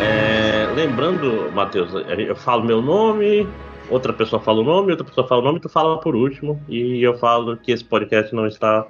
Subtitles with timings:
[0.00, 3.46] É, lembrando, Matheus, eu falo meu nome,
[3.90, 7.02] outra pessoa fala o nome, outra pessoa fala o nome, tu fala por último, e
[7.02, 8.86] eu falo que esse podcast não está.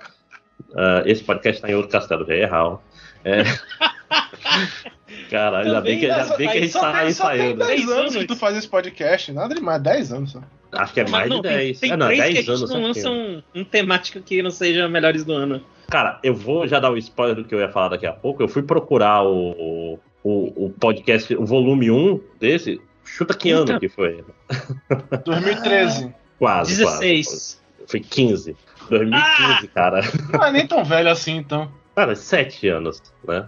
[0.71, 2.81] Uh, esse podcast está em outro castelo, já é errado.
[3.25, 3.43] É...
[5.31, 7.65] Cara, ainda bem que, ainda bem que a gente tá ensaiando.
[7.65, 10.41] Tem 10 anos que tu faz esse podcast, nada demais, 10 anos só.
[10.73, 11.81] Acho que é mais não, de 10.
[11.81, 12.71] Tem, é, não, três 10 que a gente anos.
[12.71, 15.63] não lança um, um temático que não seja melhores do ano.
[15.89, 18.43] Cara, eu vou já dar o spoiler do que eu ia falar daqui a pouco.
[18.43, 22.81] Eu fui procurar o, o, o podcast, o volume 1 desse.
[23.05, 23.73] Chuta que Puta.
[23.73, 24.25] ano que foi?
[25.25, 26.15] 2013.
[26.39, 26.77] Quase.
[26.77, 27.27] 16.
[27.27, 27.57] Quase.
[27.87, 28.57] Foi 15.
[28.89, 30.01] 2015, cara.
[30.33, 31.71] Não é nem tão velho assim, então.
[31.95, 33.47] Cara, 7 anos, né?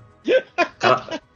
[0.78, 1.20] Cara,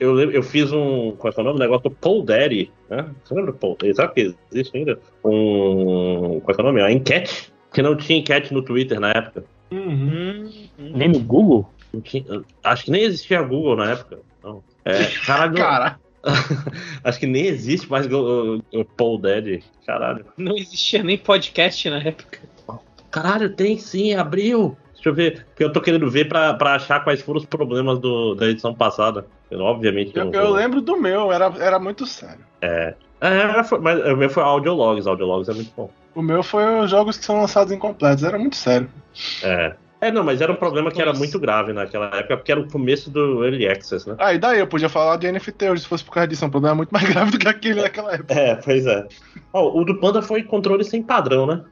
[0.00, 1.12] eu, eu fiz um.
[1.12, 1.56] Qual é que é o nome?
[1.58, 3.06] Um negócio do Paul Daddy, né?
[3.24, 3.94] Você lembra do Paul Daddy?
[3.94, 4.98] Sabe que existe ainda?
[5.24, 6.40] Um.
[6.40, 6.80] Qual é que é o nome?
[6.80, 7.52] Uma enquete.
[7.72, 9.44] Que não tinha enquete no Twitter na época.
[9.70, 9.80] Uhum.
[9.88, 10.92] Hum, hum.
[10.94, 11.68] Nem no Google?
[12.02, 14.18] Tinha- acho que nem existia Google na época.
[14.42, 14.62] Não.
[14.84, 15.98] É, caralho, Cara,
[17.02, 19.62] acho que nem existe mais o, o Paul Daddy.
[19.86, 20.24] Caralho.
[20.36, 22.38] Não existia nem podcast na época.
[23.10, 24.76] Caralho, tem sim, abriu.
[24.94, 25.44] Deixa eu ver.
[25.46, 28.74] Porque eu tô querendo ver pra, pra achar quais foram os problemas do, da edição
[28.74, 29.26] passada.
[29.54, 32.44] Eu, obviamente eu, não eu vou- lembro do meu, era, era muito sério.
[32.60, 32.94] É,
[33.64, 35.06] foi- mas o meu foi Audiologs.
[35.06, 35.90] Audiologs é muito bom.
[36.14, 38.88] O meu foi os jogos que são lançados incompletos, era muito sério.
[39.42, 39.74] É.
[40.00, 42.68] É, não, mas era um problema que era muito grave naquela época, porque era o
[42.70, 44.14] começo do Early Access, né?
[44.18, 46.48] Ah, e daí eu podia falar de NFT hoje se fosse por causa disso, é
[46.48, 48.34] um problema muito mais grave do que aquele naquela época.
[48.34, 49.06] É, pois é.
[49.52, 51.62] Ó, o do Panda foi controle sem padrão, né?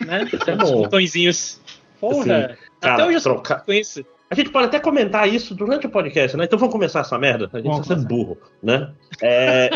[0.00, 0.28] Né?
[0.32, 0.82] Isso é Os bom.
[0.82, 1.60] botõezinhos.
[2.00, 2.44] Porra!
[2.46, 4.04] Assim, Até cara, hoje eu sou trocar- com isso.
[4.30, 6.44] A gente pode até comentar isso durante o podcast, né?
[6.44, 7.48] Então vamos começar essa merda.
[7.52, 8.90] A gente Vamos tá sendo burro, né?
[9.22, 9.70] É...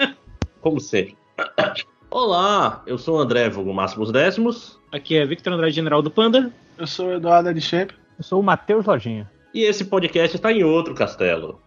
[0.60, 1.16] Como sempre.
[2.10, 4.78] Olá, eu sou o André Vulgo Máximos Décimos.
[4.92, 6.52] Aqui é Victor Andrade, General do Panda.
[6.76, 7.94] Eu sou o Eduardo de Shape.
[8.18, 9.30] Eu sou o Matheus Lojinha.
[9.54, 11.60] E esse podcast está em outro castelo.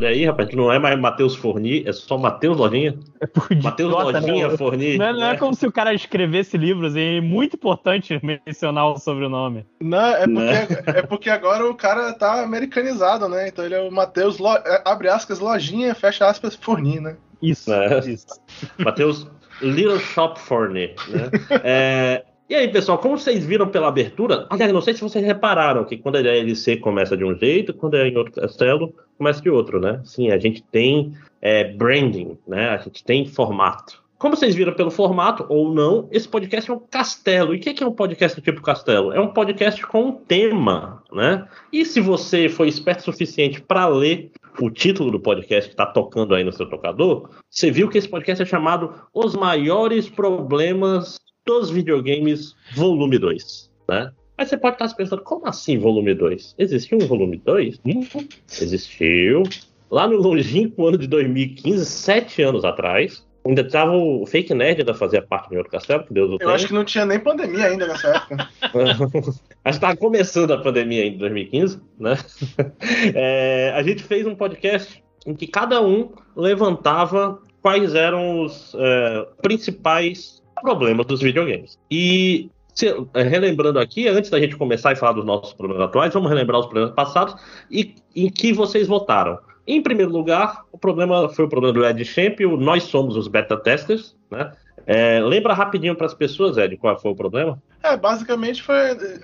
[0.00, 2.98] Olha aí, rapaz, não é mais Matheus Forni, é só Matheus Lojinha.
[3.20, 4.56] É por Matheus Lojinha né?
[4.56, 4.96] Forni.
[4.96, 5.36] Não é, não é né?
[5.36, 9.66] como se o cara escrevesse livros, e é muito importante mencionar o sobrenome.
[9.78, 10.68] Não, é porque, Né?
[10.96, 13.48] é porque agora o cara tá americanizado, né?
[13.48, 17.18] Então ele é o Matheus, Lo- é, abre aspas, lojinha, fecha aspas, forni, né?
[17.42, 17.70] Isso.
[17.70, 17.98] É.
[17.98, 18.26] isso.
[18.82, 19.30] Matheus
[19.60, 20.94] Little Shop Forni.
[21.10, 21.30] Né?
[21.62, 25.84] É, E aí, pessoal, como vocês viram pela abertura, aliás, não sei se vocês repararam
[25.84, 29.50] que quando a LC começa de um jeito, quando é em outro castelo, começa de
[29.50, 30.00] outro, né?
[30.02, 32.70] Sim, a gente tem é, branding, né?
[32.70, 34.02] A gente tem formato.
[34.18, 37.54] Como vocês viram pelo formato ou não, esse podcast é um castelo.
[37.54, 39.12] E o que que é um podcast do tipo castelo?
[39.12, 41.46] É um podcast com um tema, né?
[41.70, 45.84] E se você foi esperto o suficiente para ler o título do podcast que está
[45.84, 51.20] tocando aí no seu tocador, você viu que esse podcast é chamado Os Maiores Problemas
[51.46, 54.12] dos Videogames, Volume 2, né?
[54.40, 56.54] Aí você pode estar se pensando, como assim volume 2?
[56.56, 57.78] Existiu um volume 2?
[57.84, 58.00] Hum,
[58.48, 59.42] existiu.
[59.90, 64.94] Lá no longínquo ano de 2015, sete anos atrás, ainda estava o Fake Nerd ainda
[64.94, 66.52] fazia parte do outro castelo, que Deus o Eu tenha.
[66.52, 68.48] acho que não tinha nem pandemia ainda nessa época.
[69.62, 72.16] Acho que estava começando a pandemia em 2015, né?
[73.14, 79.26] É, a gente fez um podcast em que cada um levantava quais eram os é,
[79.42, 81.78] principais problemas dos videogames.
[81.90, 86.12] E se- é, relembrando aqui, antes da gente começar a falar dos nossos problemas atuais,
[86.12, 87.34] vamos relembrar os problemas passados
[87.70, 89.38] e em que vocês votaram.
[89.66, 93.56] Em primeiro lugar, o problema foi o problema do Ed Champ, nós somos os beta
[93.56, 94.52] testers, né?
[94.86, 97.60] É, lembra rapidinho para as pessoas, Ed, qual foi o problema?
[97.82, 98.74] É, basicamente foi.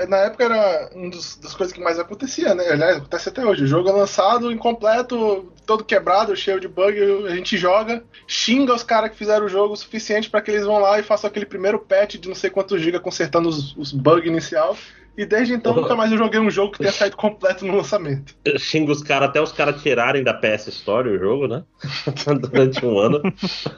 [0.09, 2.65] Na época era uma das coisas que mais acontecia, né?
[2.69, 3.65] Aliás, acontece até hoje.
[3.65, 8.83] O jogo é lançado incompleto, todo quebrado, cheio de bug, a gente joga, xinga os
[8.83, 11.47] caras que fizeram o jogo o suficiente para que eles vão lá e façam aquele
[11.47, 14.77] primeiro patch de não sei quantos gigas consertando os, os bugs inicial.
[15.19, 18.35] E desde então nunca mais eu joguei um jogo que tenha saído completo no lançamento.
[18.59, 21.65] xinga os caras até os caras tirarem da PS Story o jogo, né?
[22.51, 23.23] Durante um ano.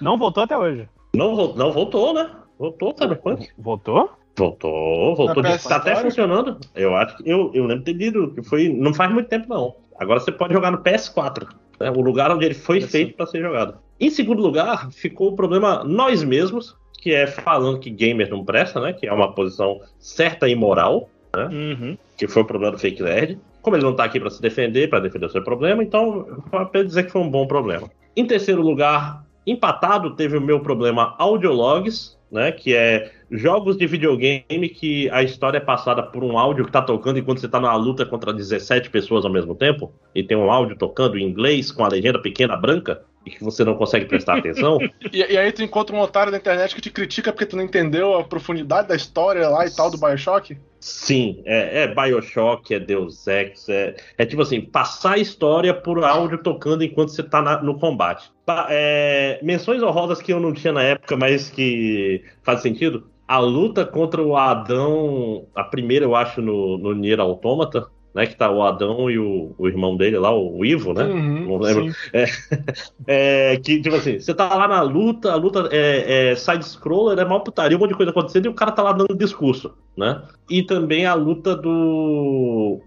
[0.00, 0.88] Não voltou até hoje.
[1.18, 2.30] Não, não voltou, né?
[2.56, 3.48] Voltou, Cyberpunk.
[3.58, 4.10] Voltou?
[4.36, 5.42] Voltou, voltou.
[5.42, 6.58] Tá PS até funcionando.
[6.76, 8.68] Eu acho que eu, eu lembro de ter lido que foi.
[8.68, 9.74] Não faz muito tempo, não.
[9.98, 11.48] Agora você pode jogar no PS4.
[11.80, 11.90] né?
[11.90, 12.88] O lugar onde ele foi Isso.
[12.88, 13.78] feito para ser jogado.
[13.98, 18.80] Em segundo lugar, ficou o problema nós mesmos, que é falando que gamer não presta,
[18.80, 18.92] né?
[18.92, 21.10] Que é uma posição certa e moral.
[21.36, 21.96] Uhum.
[22.16, 23.38] que foi o problema do Fake Nerd.
[23.60, 26.82] Como ele não tá aqui para se defender, para defender o seu problema, então para
[26.82, 27.88] dizer que foi um bom problema.
[28.16, 34.68] Em terceiro lugar, empatado, teve o meu problema Audiologs, né, que é jogos de videogame
[34.68, 37.74] que a história é passada por um áudio que tá tocando enquanto você tá numa
[37.76, 41.84] luta contra 17 pessoas ao mesmo tempo, e tem um áudio tocando em inglês com
[41.84, 44.78] a legenda pequena branca, e que você não consegue prestar atenção.
[45.12, 47.62] E, e aí tu encontra um otário na internet que te critica porque tu não
[47.62, 50.56] entendeu a profundidade da história lá e tal do Bioshock?
[50.80, 56.02] Sim, é, é Bioshock, é Deus Ex, é, é tipo assim, passar a história por
[56.04, 58.30] áudio tocando enquanto você tá na- no combate.
[58.46, 63.08] Ba- é, menções honrosas que eu não tinha na época, mas que faz sentido.
[63.26, 68.26] A luta contra o Adão, a primeira eu acho no, no Nier Automata, né?
[68.26, 71.04] Que tá o Adão e o, o irmão dele lá, o Ivo, né?
[71.04, 71.92] Uhum, Não lembro.
[71.92, 71.96] sim.
[73.06, 77.24] É, que, tipo assim, você tá lá na luta, a luta é, é side-scroller, é
[77.24, 80.22] mal putaria, um monte de coisa acontecendo e o cara tá lá dando discurso, né?
[80.50, 82.80] E também a luta do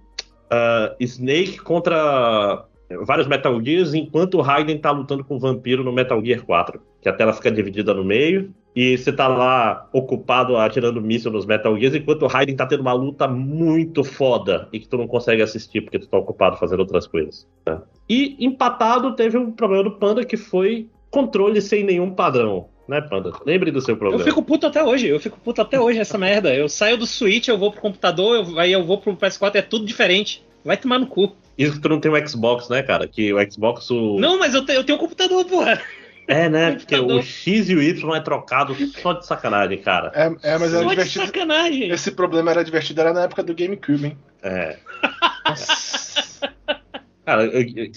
[0.50, 2.66] ah, Snake contra
[3.06, 6.80] vários Metal Gears, enquanto o Raiden tá lutando com o vampiro no Metal Gear 4.
[7.02, 11.46] Que a tela fica dividida no meio, e você tá lá ocupado atirando míssil nos
[11.46, 15.08] Metal Gears, enquanto o Raiden tá tendo uma luta muito foda, e que tu não
[15.08, 17.48] consegue assistir porque tu tá ocupado fazendo outras coisas.
[17.66, 17.80] né?
[18.10, 23.32] E empatado teve um problema do Panda que foi controle sem nenhum padrão, né, Panda?
[23.46, 24.24] Lembre do seu Eu problema.
[24.24, 26.54] fico puto até hoje, eu fico puto até hoje essa merda.
[26.56, 29.62] Eu saio do Switch, eu vou pro computador, eu- aí eu vou pro PS4, é
[29.62, 30.44] tudo diferente.
[30.64, 31.36] Vai tomar no cu.
[31.58, 33.08] Isso que tu não tem o Xbox, né, cara?
[33.08, 33.90] Que o Xbox.
[33.92, 34.18] O...
[34.20, 35.82] Não, mas eu, te- eu tenho um computador, porra.
[36.28, 36.72] É, né?
[36.74, 37.20] Porque computador.
[37.20, 40.12] o X e o Y é trocado só de sacanagem, cara.
[40.16, 41.26] É, é, mas era Só de divertido.
[41.26, 41.90] sacanagem.
[41.90, 44.18] Esse problema era divertido, era na época do GameCube, hein?
[44.44, 44.78] É.
[47.26, 47.92] Cara, eu- eu-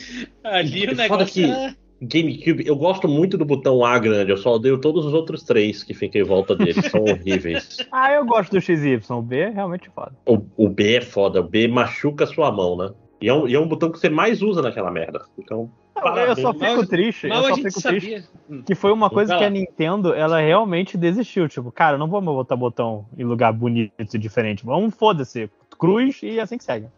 [0.45, 4.37] Ali o Foda negócio que- é- GameCube, eu gosto muito do botão A grande, eu
[4.37, 7.79] só odeio todos os outros três que ficam em volta dele, são horríveis.
[7.91, 9.01] Ah, eu gosto do XY.
[9.11, 10.13] O B é realmente foda.
[10.27, 12.91] O, o B é foda, o B machuca a sua mão, né?
[13.25, 15.25] E é, um, e é um botão que você mais usa naquela merda.
[15.39, 16.75] Então, eu só Parabéns.
[16.75, 17.27] fico triste.
[17.27, 18.11] Mal eu a só gente fico triste.
[18.11, 18.25] sabia.
[18.51, 18.63] Hum.
[18.63, 21.49] Que foi uma coisa que a Nintendo, ela realmente desistiu.
[21.49, 24.63] Tipo, cara, não vamos botar botão em lugar bonito e diferente.
[24.63, 25.49] Vamos, foda-se.
[25.79, 26.89] Cruz e assim que segue.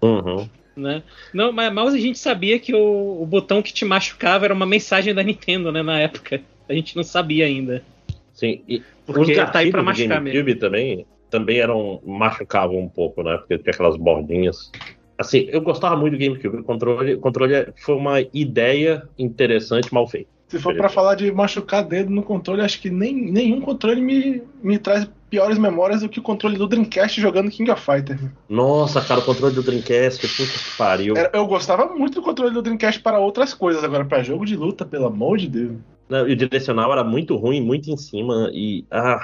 [0.00, 0.48] uhum.
[0.74, 1.02] né?
[1.34, 4.64] Não, mas mal a gente sabia que o, o botão que te machucava era uma
[4.64, 6.40] mensagem da Nintendo, né, na época.
[6.66, 7.84] A gente não sabia ainda.
[8.32, 13.22] Sim, e Porque os tá aí pra machucar GameCube também, também eram, machucavam um pouco,
[13.22, 13.36] né?
[13.36, 14.72] Porque tinha aquelas bordinhas.
[15.18, 16.58] Assim, eu gostava muito do GameCube.
[16.58, 20.30] O controle, controle foi uma ideia interessante, mal feita.
[20.48, 24.42] Se for pra falar de machucar dedo no controle, acho que nem, nenhum controle me,
[24.62, 28.18] me traz piores memórias do que o controle do Dreamcast jogando King of Fighter.
[28.48, 31.14] Nossa, cara, o controle do Dreamcast, puta que pariu.
[31.18, 34.56] Era- eu gostava muito do controle do Dreamcast para outras coisas, agora pra jogo de
[34.56, 35.76] luta, pelo amor de Deus.
[36.08, 39.20] Não, e o direcional era muito ruim, muito em cima e ah,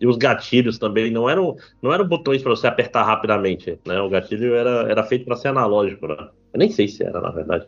[0.00, 4.00] e os gatilhos também não eram não eram botões para você apertar rapidamente, né?
[4.00, 6.28] O gatilho era, era feito para ser analógico, né?
[6.52, 7.66] Eu nem sei se era na verdade.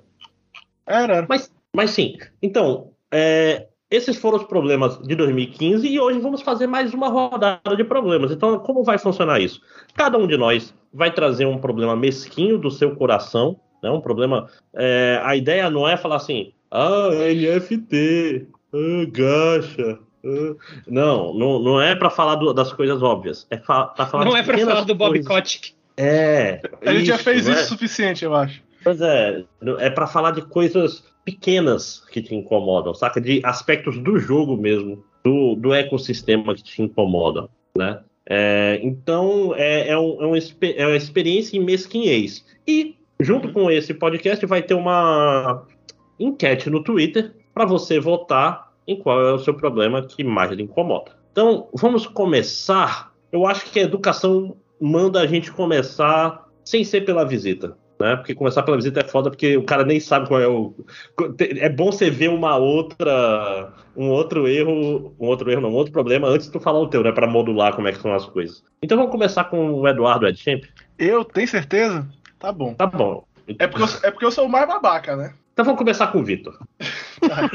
[0.87, 1.27] Era, era.
[1.29, 2.17] Mas, mas sim.
[2.43, 7.77] Então, é, esses foram os problemas de 2015 e hoje vamos fazer mais uma rodada
[7.77, 8.31] de problemas.
[8.31, 9.61] Então, como vai funcionar isso?
[9.95, 13.91] Cada um de nós vai trazer um problema mesquinho do seu coração, né?
[13.91, 14.49] Um problema.
[14.75, 19.99] é, a ideia não é falar assim, ah, NFT, ah, gacha.
[20.25, 20.55] Ah."
[20.87, 23.47] Não, não, não é para falar do- das coisas óbvias.
[23.51, 25.27] É fa pra falar não é pra pequenas falar do Bob coisas.
[25.29, 25.73] Kotick.
[25.97, 26.61] É.
[26.85, 27.63] A gente já fez isso é?
[27.63, 28.63] o suficiente, eu acho.
[28.83, 29.45] Pois é,
[29.79, 33.21] é para falar de coisas pequenas que te incomodam, saca?
[33.21, 38.01] De aspectos do jogo mesmo, do, do ecossistema que te incomodam, né?
[38.27, 42.45] É, então, é, é, um- é uma, expe- é uma experiência em mesquinhez.
[42.67, 45.67] E, junto com esse podcast, vai ter uma
[46.19, 50.63] enquete no Twitter para você votar em qual é o seu problema que mais lhe
[50.63, 51.13] incomoda.
[51.33, 53.13] Então, vamos começar.
[53.31, 58.17] Eu acho que a educação manda a gente começar sem ser pela visita né?
[58.17, 60.75] Porque começar pela visita é foda porque o cara nem sabe qual é o.
[61.39, 63.73] É bom você ver uma outra.
[63.95, 65.15] Um outro erro.
[65.21, 67.13] Um outro erro, não, um outro problema antes de tu falar o teu, né?
[67.13, 68.65] Pra modular como é que são as coisas.
[68.83, 70.65] Então vamos começar com o Eduardo Edchamp.
[70.99, 72.09] Eu, tem certeza?
[72.39, 72.75] Tá bom.
[72.75, 73.25] Tá bom.
[73.59, 75.35] É porque, eu, é porque eu sou o mais babaca, né?
[75.61, 76.59] Então vamos começar com o Vitor.
[77.21, 77.51] Ah,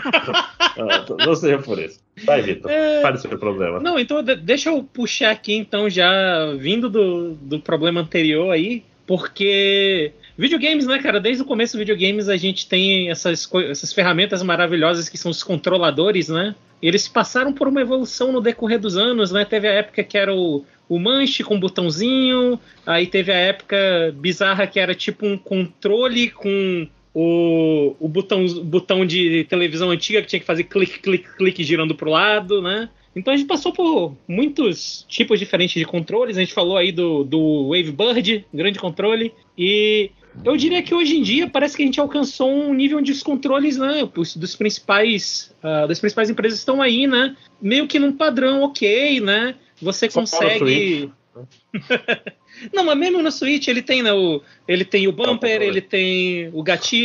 [1.26, 2.00] não seja por isso.
[2.24, 2.70] Vai, Vitor.
[2.70, 3.02] É.
[3.02, 3.80] Fale o seu problema.
[3.80, 8.84] Não, então de- deixa eu puxar aqui, então, já vindo do, do problema anterior aí,
[9.08, 11.20] porque videogames, né, cara?
[11.20, 16.30] Desde o começo videogames a gente tem essas, essas ferramentas maravilhosas que são os controladores,
[16.30, 16.54] né?
[16.84, 19.46] Eles passaram por uma evolução no decorrer dos anos, né?
[19.46, 24.68] Teve a época que era o, o manche com botãozinho, aí teve a época bizarra
[24.68, 30.40] que era tipo um controle com o, o botão, botão de televisão antiga que tinha
[30.42, 32.90] que fazer clique, clique, clique girando pro lado, né?
[33.16, 36.36] Então a gente passou por muitos tipos diferentes de controles.
[36.36, 39.32] A gente falou aí do, do Wavebird, grande controle.
[39.58, 40.12] E
[40.44, 43.24] eu diria que hoje em dia parece que a gente alcançou um nível onde os
[43.24, 48.12] controles, né, os- dos principais, ah, das principais empresas estão aí, né, meio que num
[48.12, 49.56] padrão ok, né?
[49.82, 51.10] Você Só consegue,
[52.74, 56.50] Não, mas mesmo no Switch ele tem, né, o, ele tem o bumper, ele tem
[56.50, 56.64] o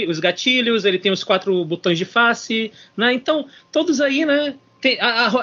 [0.09, 3.13] os gatilhos, ele tem os quatro botões de face, né?
[3.13, 4.55] Então, todos aí, né?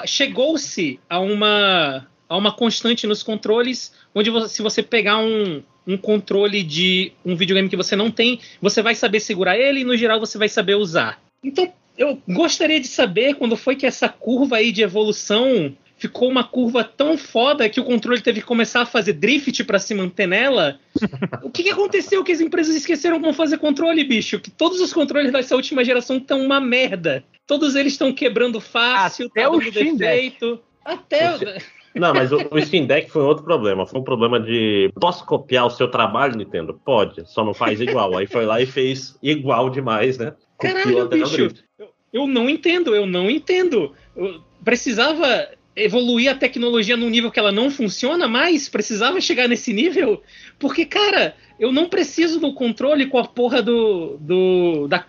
[0.06, 5.96] Chegou-se a uma, a uma constante nos controles, onde você, se você pegar um, um
[5.96, 9.96] controle de um videogame que você não tem, você vai saber segurar ele e, no
[9.96, 11.22] geral, você vai saber usar.
[11.42, 16.44] Então, eu gostaria de saber quando foi que essa curva aí de evolução ficou uma
[16.44, 20.26] curva tão foda que o controle teve que começar a fazer drift para se manter
[20.26, 20.78] nela.
[21.42, 24.38] o que, que, aconteceu que as empresas esqueceram como fazer controle, bicho?
[24.38, 27.24] Que todos os controles dessa última geração estão uma merda.
[27.46, 30.60] Todos eles estão quebrando fácil, Até tá o dando Steam defeito.
[30.84, 31.58] Até.
[31.94, 33.84] Não, mas o, o Steam Deck foi outro problema.
[33.84, 34.90] Foi um problema de.
[35.00, 36.78] Posso copiar o seu trabalho, Nintendo?
[36.84, 38.16] Pode, só não faz igual.
[38.16, 40.34] Aí foi lá e fez igual demais, né?
[40.56, 41.48] Copiou Caralho, bicho.
[41.76, 43.94] Eu, eu não entendo, eu não entendo.
[44.14, 45.48] Eu precisava
[45.78, 48.68] evoluir a tecnologia num nível que ela não funciona mais?
[48.68, 50.22] Precisava chegar nesse nível?
[50.58, 55.04] Porque, cara, eu não preciso do controle com a porra do, do, da,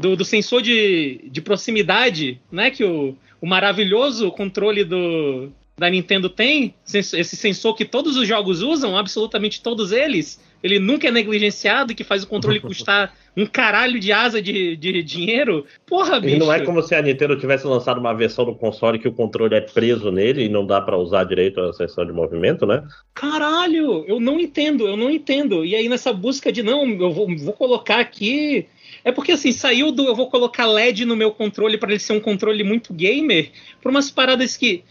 [0.00, 2.70] do, do sensor de, de proximidade, né?
[2.70, 8.62] Que o, o maravilhoso controle do, da Nintendo tem, esse sensor que todos os jogos
[8.62, 10.40] usam, absolutamente todos eles.
[10.62, 14.76] Ele nunca é negligenciado e que faz o controle custar um caralho de asa de,
[14.76, 15.64] de dinheiro.
[15.86, 16.36] Porra, bicho.
[16.36, 19.12] E não é como se a Nintendo tivesse lançado uma versão do console que o
[19.12, 22.84] controle é preso nele e não dá pra usar direito a sessão de movimento, né?
[23.14, 25.64] Caralho, eu não entendo, eu não entendo.
[25.64, 28.66] E aí nessa busca de não, eu vou, vou colocar aqui.
[29.04, 32.12] É porque assim, saiu do eu vou colocar LED no meu controle para ele ser
[32.12, 33.50] um controle muito gamer,
[33.80, 34.84] por umas paradas que.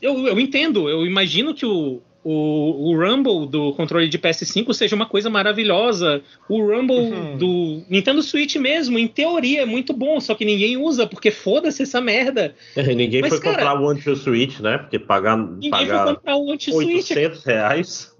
[0.00, 4.94] Eu, eu entendo, eu imagino que o, o, o Rumble do controle de PS5 seja
[4.94, 6.20] uma coisa maravilhosa.
[6.46, 7.36] O Rumble Uhum.
[7.38, 11.82] do Nintendo Switch mesmo, em teoria, é muito bom, só que ninguém usa, porque foda-se
[11.82, 12.54] essa merda.
[12.76, 14.76] Ninguém Mas, foi cara, comprar o anti-switch, né?
[14.76, 18.14] Porque pagar, Ninguém pagar foi comprar o anti-Switch 800 reais.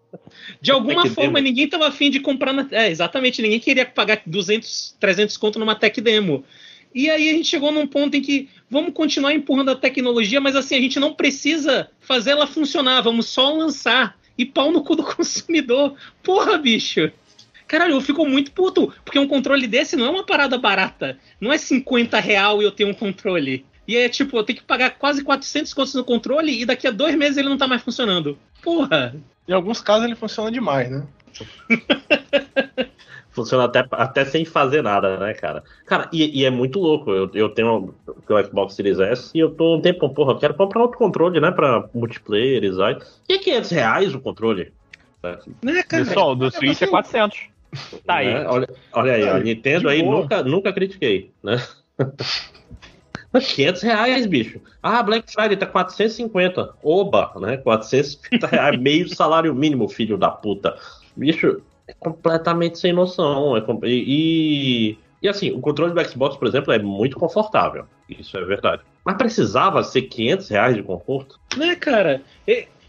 [0.59, 1.45] De alguma Tech forma, demo.
[1.49, 2.55] ninguém tava afim de comprar.
[2.55, 2.67] Na...
[2.71, 6.45] É, exatamente, ninguém queria pagar 200, 300 conto numa tech demo.
[6.95, 10.57] E aí a gente chegou num ponto em que vamos continuar empurrando a tecnologia, mas
[10.57, 14.17] assim, a gente não precisa fazer ela funcionar, vamos só lançar.
[14.37, 15.95] E pau no cu do consumidor.
[16.23, 17.11] Porra, bicho.
[17.67, 21.19] Caralho, eu fico muito puto, porque um controle desse não é uma parada barata.
[21.41, 23.67] Não é 50 real e eu tenho um controle.
[23.87, 26.91] E é tipo, eu tenho que pagar quase 400 contos no controle e daqui a
[26.91, 28.39] dois meses ele não tá mais funcionando.
[28.63, 29.17] Porra.
[29.47, 31.07] Em alguns casos ele funciona demais, né?
[33.39, 35.63] Funciona até, até sem fazer nada, né, cara?
[35.87, 37.13] Cara, e, e é muito louco.
[37.13, 40.55] Eu, eu tenho o Xbox Series S e eu tô um tempo, porra, eu quero
[40.55, 41.53] comprar outro controle, né?
[41.53, 42.91] Pra multiplayer e tal.
[43.29, 44.73] E é 500 reais o controle.
[45.63, 46.05] Né, cara?
[46.05, 47.39] Pessoal, do Switch é 400.
[48.05, 48.35] Tá aí.
[48.35, 48.47] né?
[48.49, 50.21] Olha, olha aí, a Nintendo aí boa.
[50.21, 51.63] nunca, nunca critiquei, né?
[53.33, 54.61] Mas 500 reais, bicho.
[54.83, 56.75] Ah, Black Friday tá 450.
[56.83, 57.57] Oba, né?
[57.59, 60.77] 450 reais, meio salário mínimo, filho da puta.
[61.17, 63.57] Bicho, é completamente sem noção.
[63.57, 64.05] É com- e,
[64.93, 67.87] e, e, assim, o controle do Xbox, por exemplo, é muito confortável.
[68.09, 68.83] Isso é verdade.
[69.05, 71.41] Mas precisava ser 500 reais de conforto?
[71.57, 72.23] Né, cara?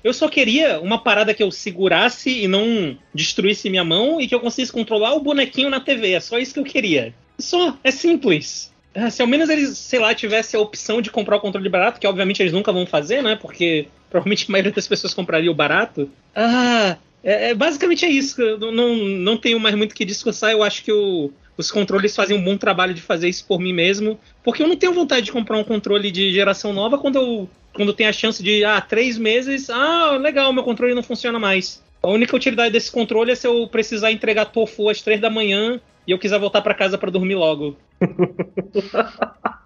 [0.04, 4.36] Eu só queria uma parada que eu segurasse e não destruísse minha mão e que
[4.36, 6.12] eu conseguisse controlar o bonequinho na TV.
[6.14, 7.14] É só isso que eu queria.
[7.38, 8.74] Só, é simples.
[8.96, 12.00] Ah, Se ao menos eles, sei lá, tivessem a opção de comprar o controle barato,
[12.00, 13.36] que obviamente eles nunca vão fazer, né?
[13.36, 16.10] Porque provavelmente a maioria das pessoas compraria o barato.
[16.36, 18.42] Ah, é, é- basicamente é isso.
[18.42, 20.52] Eu não, não, tenho mais muito que discursar.
[20.52, 23.74] Eu acho que o- os controles fazem um bom trabalho de fazer isso por mim
[23.74, 24.20] mesmo.
[24.44, 27.94] Porque eu não tenho vontade de comprar um controle de geração nova quando eu quando
[27.94, 31.82] tem a chance de, ah, três meses, ah, legal, meu controle não funciona mais.
[32.02, 35.80] A única utilidade desse controle é se eu precisar entregar tofu às três da manhã
[36.08, 37.78] e eu quiser voltar pra casa pra dormir logo.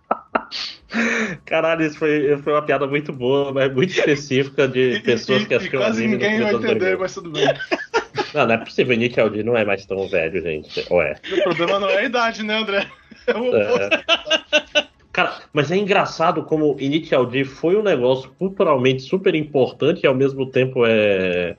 [1.45, 5.53] Caralho, isso foi, foi uma piada muito boa, mas muito específica de pessoas e- que
[5.53, 7.00] e assistiam quase anime ninguém vai entender, 2000.
[7.00, 7.48] mas tudo bem.
[8.33, 8.98] Não, não é possível.
[8.98, 10.83] Nick Aldi não é mais tão velho, gente.
[10.89, 11.15] Ou é?
[11.31, 12.88] o problema não é a idade, né, André?
[13.27, 13.55] É o.
[13.55, 13.89] É.
[15.12, 20.15] Cara, mas é engraçado como Initial D foi um negócio culturalmente super importante e ao
[20.15, 21.55] mesmo tempo é,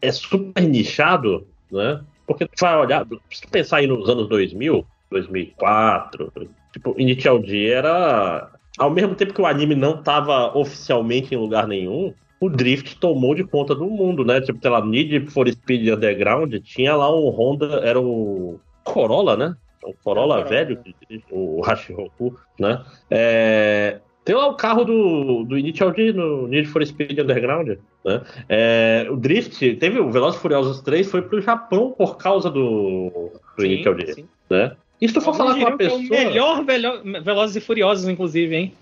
[0.00, 2.00] é super nichado, né?
[2.26, 6.32] Porque tu vai olhar, se tu pensar aí nos anos 2000, 2004,
[6.74, 8.50] tipo, Initial D era.
[8.76, 13.32] Ao mesmo tempo que o anime não tava oficialmente em lugar nenhum, o Drift tomou
[13.32, 14.40] de conta do mundo, né?
[14.40, 19.54] Tipo, sei lá, Need for Speed Underground tinha lá um Honda, era o Corolla, né?
[19.84, 22.82] O Corolla É o velho, dirige, o Hashiroku, né?
[23.08, 28.22] É, tem lá o carro do, do Initial D no Need for Speed Underground, né?
[28.48, 33.62] É, o Drift, teve o Velozes Furiosos 3, foi pro Japão por causa do, do
[33.62, 34.28] Sim, Initial D, sim.
[34.50, 34.74] né?
[35.04, 36.00] E se tu for falar com uma pessoa...
[36.00, 38.72] É o melhor velho- Velozes e Furiosos, inclusive, hein?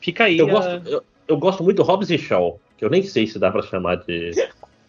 [0.00, 0.38] Fica aí.
[0.38, 3.26] Eu a- gosto, eu, eu gosto muito do Hobbs e Shaw, que eu nem sei
[3.28, 4.32] se dá pra chamar de.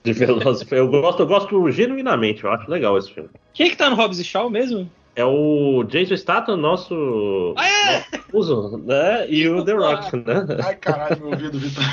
[0.03, 3.29] De Velozes eu gosto, eu gosto genuinamente, eu acho legal esse filme.
[3.53, 4.89] Quem é que tá no Hobbs e Shaw mesmo?
[5.15, 8.05] É o Jason Statham, nosso Ah, é?
[8.33, 9.29] uso, né?
[9.29, 10.45] E o The Rock, né?
[10.63, 11.83] Ai, caralho, meu ouvido, Vitor.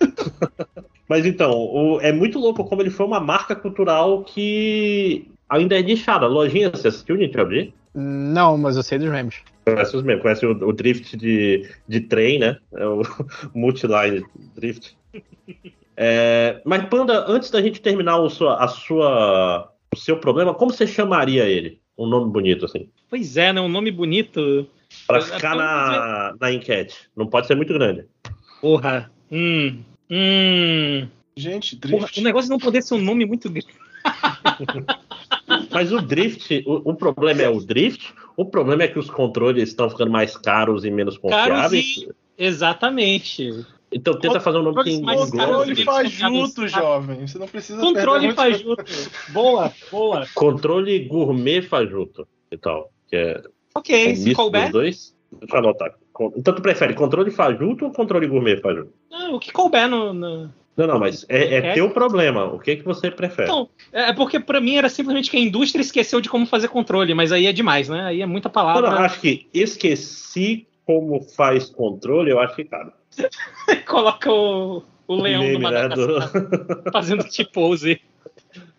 [1.08, 5.82] Mas então, o- é muito louco como ele foi uma marca cultural que ainda é
[5.82, 6.26] nichada.
[6.26, 7.72] Lojinha, você assistiu of D?
[7.98, 9.36] Não, mas eu sei dos memes.
[9.64, 12.58] Conhece os mesmos, conhece o, o drift de, de trem, né?
[12.74, 13.00] É o
[13.54, 14.22] multiline
[14.54, 14.94] drift.
[15.96, 20.70] É, mas, Panda, antes da gente terminar o, sua, a sua, o seu problema, como
[20.72, 21.80] você chamaria ele?
[21.96, 22.90] Um nome bonito, assim.
[23.08, 23.60] Pois é, né?
[23.62, 24.68] Um nome bonito.
[25.06, 27.08] Pra É, ficar é, na, na enquete.
[27.16, 28.04] Não pode ser muito grande.
[28.60, 29.10] Porra.
[29.32, 29.78] Hum.
[30.10, 31.08] Hum.
[31.34, 32.20] Gente, Porra, drift.
[32.20, 33.68] o negócio não poder ser um nome muito grande.
[35.70, 39.68] Mas o drift, o, o problema é o drift, o problema é que os controles
[39.68, 41.84] estão ficando mais caros e menos Caros confiáveis.
[41.96, 42.08] e.
[42.38, 43.66] Exatamente.
[43.90, 45.30] Então tenta fazer um nome que englobe.
[45.36, 47.26] caros Controle fajuto, jovem.
[47.26, 48.84] Você não precisa Controle fajuto.
[49.28, 50.26] Boa, boa.
[50.34, 52.90] Controle gourmet fajuto e tal.
[53.08, 53.42] Que é
[53.74, 54.70] Ok, um se misto couber.
[54.72, 55.14] dois.
[55.40, 55.94] Deixa eu anotar.
[56.36, 58.92] Então tu prefere controle fajuto ou controle gourmet fajuto?
[59.12, 60.12] Ah, o que couber no.
[60.12, 61.72] no- Não, não, mas é, é É.
[61.72, 62.44] teu problema.
[62.44, 63.48] O que que você prefere?
[63.48, 67.14] Então, é porque pra mim era simplesmente que a indústria esqueceu de como fazer controle,
[67.14, 68.02] mas aí é demais, né?
[68.04, 68.90] Aí é muita Não, palavra.
[68.90, 72.92] não, acho que esqueci como faz controle, eu acho que cara.
[73.88, 78.00] Coloca o, o leão do meme, né, do- Madagascar fazendo tipo pose.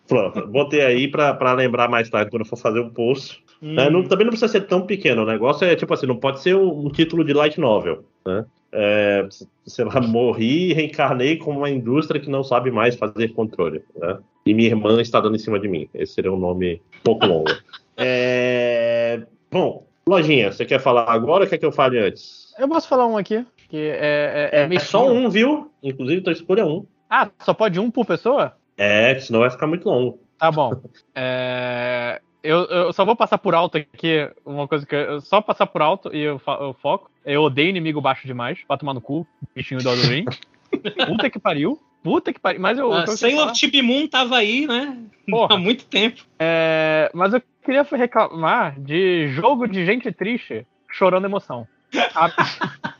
[0.06, 3.42] Pronto, botei aí pra, pra lembrar mais tarde quando for fazer um post.
[3.60, 3.88] né?
[3.88, 3.90] Hum.
[3.90, 5.22] Não- também não precisa ser tão pequeno.
[5.22, 8.04] O negócio é tipo assim, não pode ser um, um título de light novel.
[8.26, 8.44] Né?
[8.72, 9.26] É,
[9.66, 13.82] sei lá, morri e reencarnei como uma indústria que não sabe mais fazer controle.
[13.96, 14.18] Né?
[14.46, 15.88] E minha irmã está dando em cima de mim.
[15.94, 17.50] Esse seria um nome um pouco longo.
[18.00, 22.52] É, Bom, Lojinha, você quer falar agora ou quer que eu fale antes?
[22.58, 25.70] Eu posso falar um aqui, que é, é, é É meio só um, viu?
[25.82, 26.84] Inclusive, tua escolha é um.
[27.08, 28.54] Ah, só pode um por pessoa?
[28.76, 30.20] É, senão vai ficar muito longo.
[30.38, 30.72] Tá bom.
[31.14, 35.66] É, eu, eu só vou passar por alto aqui uma coisa que eu só passar
[35.66, 37.10] por alto e eu, eu foco.
[37.24, 40.24] Eu odeio inimigo baixo demais, pra tomar no cu, bichinho do Ring.
[41.06, 41.78] Puta que pariu.
[42.02, 42.60] Puta que pariu.
[42.60, 42.92] Mas eu.
[42.92, 43.52] Ah, eu falar.
[43.52, 44.96] Tip Moon tava aí, né?
[45.28, 45.54] Porra.
[45.56, 46.22] Há muito tempo.
[46.38, 51.66] É, mas eu queria reclamar de jogo de gente triste chorando emoção.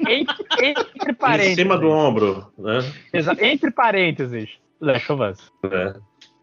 [0.01, 1.55] Entre, entre Em parênteses.
[1.57, 2.81] cima do ombro, né?
[3.13, 4.51] Exa- entre parênteses.
[4.81, 5.53] Last of Us.
[5.71, 5.95] É.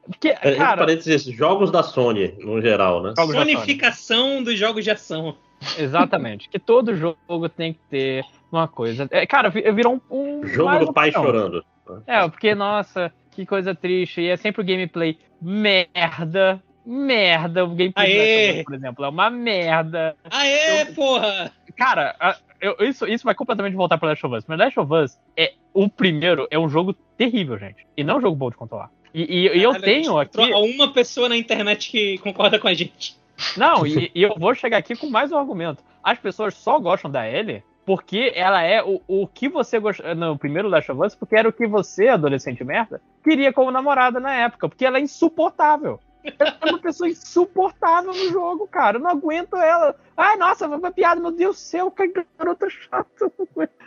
[0.08, 3.13] Porque, É, cara, parênteses, jogos da Sony, no geral, né?
[3.15, 5.36] Sonificação dos jogos de ação.
[5.78, 6.48] exatamente.
[6.50, 9.08] Que todo jogo tem que ter uma coisa.
[9.12, 10.39] É, cara, vi- virou um.
[10.39, 11.24] um Jogo do pai opção.
[11.24, 11.65] chorando.
[12.08, 14.22] É, porque, nossa, que coisa triste.
[14.22, 16.62] E é sempre o gameplay merda.
[16.86, 17.65] Merda.
[17.65, 18.20] O gameplay
[18.58, 18.63] Aê!
[18.63, 20.15] Por exemplo, é uma merda.
[20.30, 21.52] Aê, porra!
[21.76, 22.15] Cara,
[22.62, 24.46] eu- isso, isso vai completamente voltar pra Last of Us.
[24.48, 27.86] Mas Last of Us, é, o primeiro, é um jogo terrível, gente.
[27.98, 28.89] E não é um jogo bom de controlar.
[29.15, 30.51] E, e- e eu tenho aqui.
[30.54, 33.15] Uma pessoa na internet que concorda com a gente.
[33.56, 35.82] Não, e, e eu vou chegar aqui com mais um argumento.
[36.04, 40.38] As pessoas só gostam da Ellie porque ela é o, o que você gostou no
[40.38, 44.34] primeiro Last of Us, porque era o que você, adolescente merda, queria como namorada na
[44.34, 45.99] época, porque ela é insuportável.
[46.40, 48.98] Ela é uma pessoa insuportável no jogo, cara.
[48.98, 49.96] Eu não aguento ela.
[50.18, 53.32] Ai, nossa, foi uma piada, meu Deus do céu, que garota chata.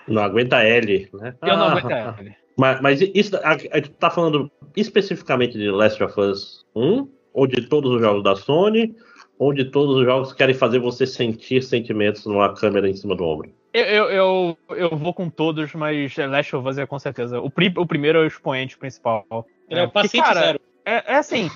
[0.07, 1.35] Não aguenta L, né?
[1.43, 2.17] Eu não Ah, aguento ela.
[2.57, 7.47] Mas, mas isso, a, a gente tá falando especificamente de Last of Us 1, ou
[7.47, 8.95] de todos os jogos da Sony,
[9.39, 13.15] ou de todos os jogos que querem fazer você sentir sentimentos numa câmera em cima
[13.15, 13.53] do ombro.
[13.73, 17.39] Eu, eu, eu, eu vou com todos, mas Last of Us é com certeza.
[17.41, 19.25] O, pri- o primeiro é o expoente principal.
[19.69, 20.61] Ele é o porque, paciente cara, zero.
[20.85, 21.49] É, é assim,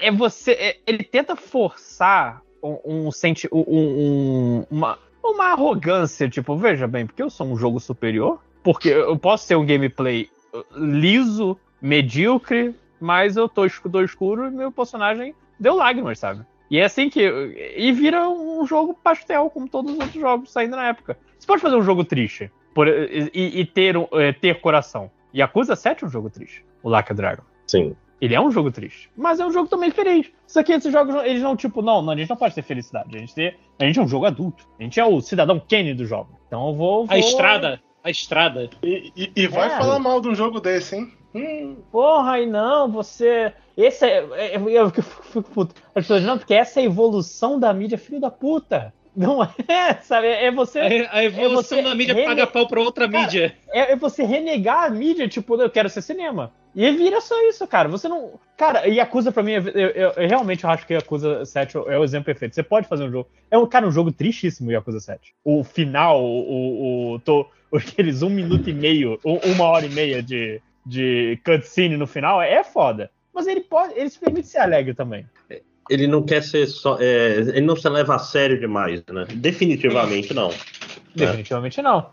[0.00, 6.56] é você, é- ele tenta forçar um, um senti, um- um- uma, uma arrogância, tipo,
[6.56, 10.64] veja bem, porque eu sou um jogo superior, porque eu posso ter um gameplay uh,
[10.76, 16.44] liso, medíocre, mas eu tô escuro, escuro e meu personagem deu lágrimas, sabe?
[16.70, 17.20] E é assim que.
[17.76, 21.18] E vira um jogo pastel, como todos os outros jogos saindo na época.
[21.38, 25.10] Você pode fazer um jogo triste por- e, e ter, um- é, ter coração.
[25.34, 27.42] Yakuza 7 é um jogo triste, o Like a Dragon.
[27.66, 27.96] Sim.
[28.20, 30.30] Ele é um jogo triste, mas é um jogo também feliz.
[30.46, 33.16] Isso aqui, esses jogos, eles não, tipo, não, não, a gente não pode ter felicidade.
[33.16, 34.66] A gente, tem, a gente é um jogo adulto.
[34.78, 36.38] A gente é o cidadão Kenny do jogo.
[36.46, 37.04] Então eu vou.
[37.04, 37.80] A vou- estrada.
[38.04, 38.68] A estrada.
[38.82, 39.78] E, e- e vai É.
[39.78, 41.12] falar mal de um jogo desse, hein?
[41.34, 43.52] Hum, Porra, aí não, você.
[43.76, 44.26] Esse é.
[44.34, 45.74] é- Eu, eu fico puto.
[45.94, 48.92] As pessoas, não, porque essa é a evolução da mídia, filho da puta.
[49.16, 49.48] Não é,
[50.02, 50.26] sabe?
[50.28, 50.80] É você.
[50.80, 53.56] A, a evolução você da mídia rene- paga pau pra outra Cara, mídia.
[53.70, 56.52] é, é você renegar a mídia, tipo, eu quero ser cinema.
[56.74, 57.88] E vira só isso, cara.
[57.88, 58.38] Você não.
[58.56, 62.26] Cara, Yakuza pra mim, eu, eu- eu realmente acho que Yakuza 7 é o exemplo
[62.26, 62.54] perfeito.
[62.54, 63.28] Você pode fazer um jogo.
[63.50, 65.34] É um, cara, um jogo tristíssimo, Yakuza 7.
[65.44, 67.14] O final, o.
[67.14, 71.96] o, tô, aqueles um minuto e meio, um- uma hora e meia de, de cutscene
[71.96, 73.10] no final é foda.
[73.34, 75.24] Mas ele pode, ele se permite ser alegre também.
[75.88, 76.98] Ele não quer ser só.
[77.00, 79.26] é, ele não se leva a sério demais, né?
[79.34, 80.50] Definitivamente não.
[81.16, 82.10] Definitivamente não.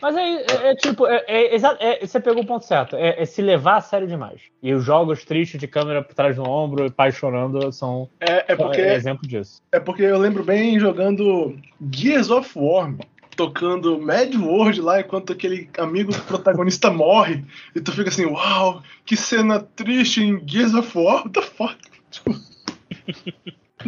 [0.00, 2.96] Mas é, é- é tipo, é, é é- você pegou o ponto certo.
[2.96, 4.40] É, é se levar a sério demais.
[4.62, 8.52] E os jogos tristes de câmera por trás do ombro e pai chorando são É,
[8.52, 9.62] é porque é exemplo disso.
[9.72, 11.56] É porque eu lembro bem jogando
[11.92, 12.94] Gears of War,
[13.36, 18.82] tocando Mad World lá, enquanto aquele amigo do protagonista morre, e tu fica assim, uau,
[19.04, 21.76] que cena triste em Gears of War, what the fuck?
[22.10, 22.34] Tipo,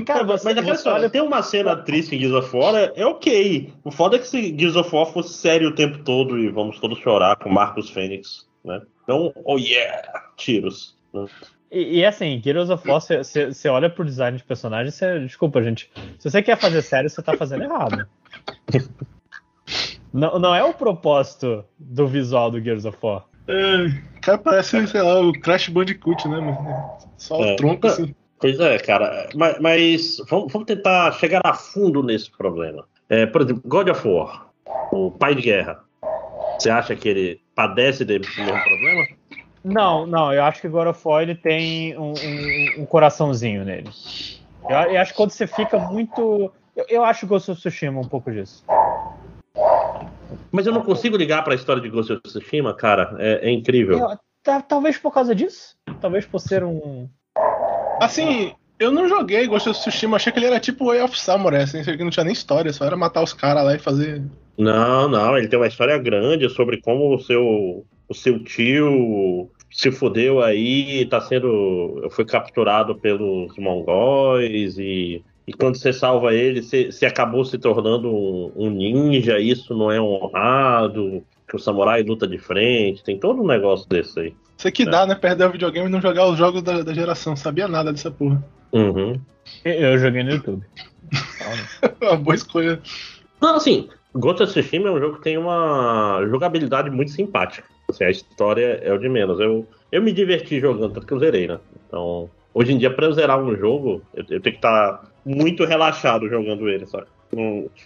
[0.07, 2.75] Cara, mas você, aquela você história, olha tem uma cena triste em Gears of War,
[2.75, 3.73] é, é ok.
[3.85, 6.79] O foda é que se Gears of War fosse sério o tempo todo e vamos
[6.81, 8.81] todos chorar com Marcos Fênix, né?
[9.05, 10.03] Então, oh yeah,
[10.37, 10.97] tiros.
[11.13, 11.27] né?
[11.71, 15.91] E, e assim, Gears of War, você- olha pro design de personagem, você, desculpa, gente.
[16.19, 18.07] Se você quer fazer sério, você tá fazendo errado.
[20.13, 23.25] Não, não é o propósito do visual do Gears of War.
[23.49, 23.87] é,
[24.19, 26.91] o cara parece, sei lá, o Crash Bandicoot, né, mano?
[27.17, 27.55] Só É.
[27.55, 28.15] o tronco assim.
[28.43, 29.29] Pois é, cara.
[29.35, 32.85] Mas, mas vamos, vamos tentar chegar a fundo nesse problema.
[33.09, 34.49] É, por exemplo, God of War,
[34.93, 35.81] o pai de guerra.
[36.59, 39.07] Você acha que ele padece desse mesmo problema?
[39.65, 43.89] Não, não, eu acho que God of War ele tem um, um- um coraçãozinho nele.
[44.69, 46.53] Eu, eu acho que quando você fica muito.
[46.75, 48.65] Eu, eu acho Ghost of Tsushima um pouco disso.
[50.51, 53.15] Mas eu não consigo ligar pra história de Ghost of Tsushima, cara.
[53.19, 54.01] É, é incrível.
[54.01, 55.77] Eu- ta- talvez por causa disso.
[56.01, 57.09] Talvez por ser um.
[58.05, 61.63] Assim, eu não joguei Ghost of Tsushima, achei que ele era tipo Way of Samurai,
[61.63, 64.23] assim, que não tinha nem história, só era matar os caras lá e fazer.
[64.59, 69.91] Não, não, ele tem uma história grande sobre como o seu, o seu tio se
[69.91, 72.09] fudeu aí, tá sendo.
[72.11, 78.09] foi capturado pelos mongóis e, e quando você salva ele, você, você acabou se tornando
[78.09, 83.43] um, um ninja, isso não é honrado, que o samurai luta de frente, tem todo
[83.43, 84.35] um negócio desse aí.
[84.57, 85.15] Isso que dá, né?
[85.15, 87.37] Perder o videogame e não jogar os jogos da, da geração.
[87.37, 88.43] Sabia nada dessa porra.
[88.73, 89.21] Uhum.
[89.63, 90.65] Eu, joguei no YouTube.
[92.01, 92.81] Uma boa escolha.
[93.39, 97.69] Não, assim, Ghost of Tsushima é um jogo que tem uma jogabilidade muito simpática.
[97.91, 99.39] Assim, a história é o de menos.
[99.39, 101.59] Eu, eu me diverti jogando, tanto que eu zerei, né?
[101.87, 105.67] Então, hoje em dia, pra eu zerar um jogo, eu, eu tenho que estar muito
[105.67, 107.07] relaxado jogando ele, sabe?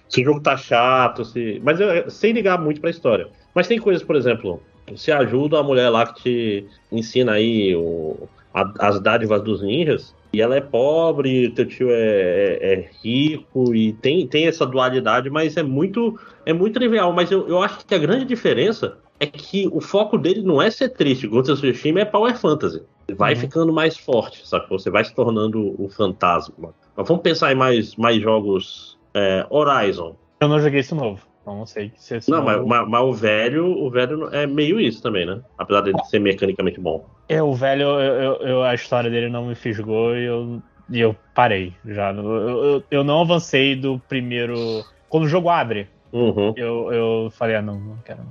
[0.09, 1.61] Se o jogo tá chato, se.
[1.65, 3.29] Mas eu- sem ligar muito pra história.
[3.57, 4.63] Mas tem coisas, por exemplo,
[4.95, 10.15] você ajuda a mulher lá que te ensina aí o- a- as dádivas dos ninjas.
[10.33, 15.31] E ela é pobre, teu tio é, é- é rico e tem, tem essa dualidade,
[15.31, 17.13] mas é muito é muito trivial.
[17.13, 20.71] Mas eu, eu acho que a grande diferença é que o foco dele não é
[20.71, 21.27] ser triste.
[21.27, 22.83] Ghost of Tsushima é Power Fantasy.
[23.17, 23.41] Vai Uhum.
[23.41, 24.67] ficando mais forte, sabe?
[24.69, 26.75] Você vai se tornando o fantasma.
[26.95, 28.95] Mas vamos pensar em mais, mais jogos.
[29.19, 30.15] é, Horizon.
[30.43, 31.21] Eu não joguei isso novo.
[31.47, 35.01] Então não sei se Não, mas, mas- mas o velho, o velho é meio isso
[35.01, 35.41] também, né?
[35.57, 37.09] Apesar dele ser mecanicamente bom.
[37.29, 41.15] É, o velho, eu, eu- a história dele não me fisgou e eu, e eu
[41.33, 42.11] parei já.
[42.13, 44.85] Eu, eu, eu não avancei do primeiro.
[45.09, 46.53] Quando o jogo abre, Uhum.
[46.57, 48.23] eu, eu falei, ah, não, não quero.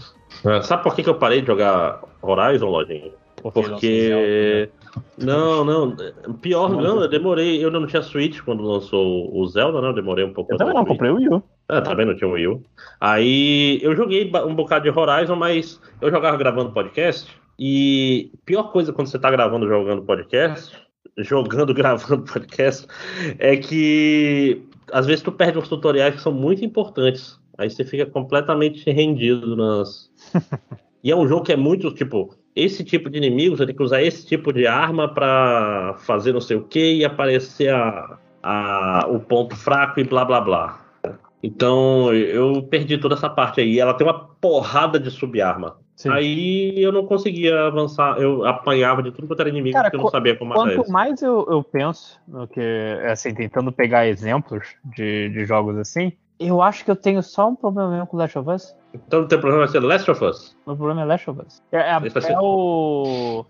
[0.43, 0.51] não.
[0.51, 3.11] É, Sabe por que, que eu parei de jogar Horizon, Lojinha?
[3.41, 4.69] Porque, lançou Porque.
[5.17, 5.95] Não, não.
[6.41, 7.01] Pior, Não, não, não.
[7.03, 7.63] eu demorei.
[7.63, 9.89] Eu não tinha Switch quando lançou o Zelda, né?
[9.89, 10.53] Eu demorei um pouco.
[10.53, 11.43] Eu também não, comprei o Wii U.
[11.69, 12.63] Ah, também não tinha o Wii U.
[12.99, 17.31] Aí eu joguei um bocado de Horizon, mas eu jogava gravando podcast.
[17.57, 20.77] E pior coisa quando você tá gravando jogando podcast,
[21.17, 22.85] jogando gravando podcast,
[23.39, 27.39] é que às vezes tu perde uns tutoriais que são muito importantes.
[27.57, 30.11] Aí você fica completamente rendido nas.
[31.03, 32.35] e é um jogo que é muito tipo.
[32.55, 36.39] Esse tipo de inimigo, você tem que usar esse tipo de arma pra fazer não
[36.39, 40.85] sei o que e aparecer a, a, o ponto fraco e blá blá blá.
[41.43, 43.79] Então eu perdi toda essa parte aí.
[43.79, 45.77] Ela tem uma porrada de subarma.
[45.95, 46.09] Sim.
[46.09, 48.17] Aí eu não conseguia avançar.
[48.19, 50.91] Eu apanhava de tudo quanto era inimigo Cara, porque eu não sabia como matar Quanto
[50.91, 52.61] mais eu, eu penso no que,
[53.05, 57.55] assim, tentando pegar exemplos de, de jogos assim, eu acho que eu tenho só um
[57.55, 58.75] problema mesmo com Last of Us.
[58.93, 60.55] Então o teu problema vai ser Last of Us.
[60.65, 61.61] Meu problema é Last of Us.
[61.71, 63.45] É, é, é ser- o.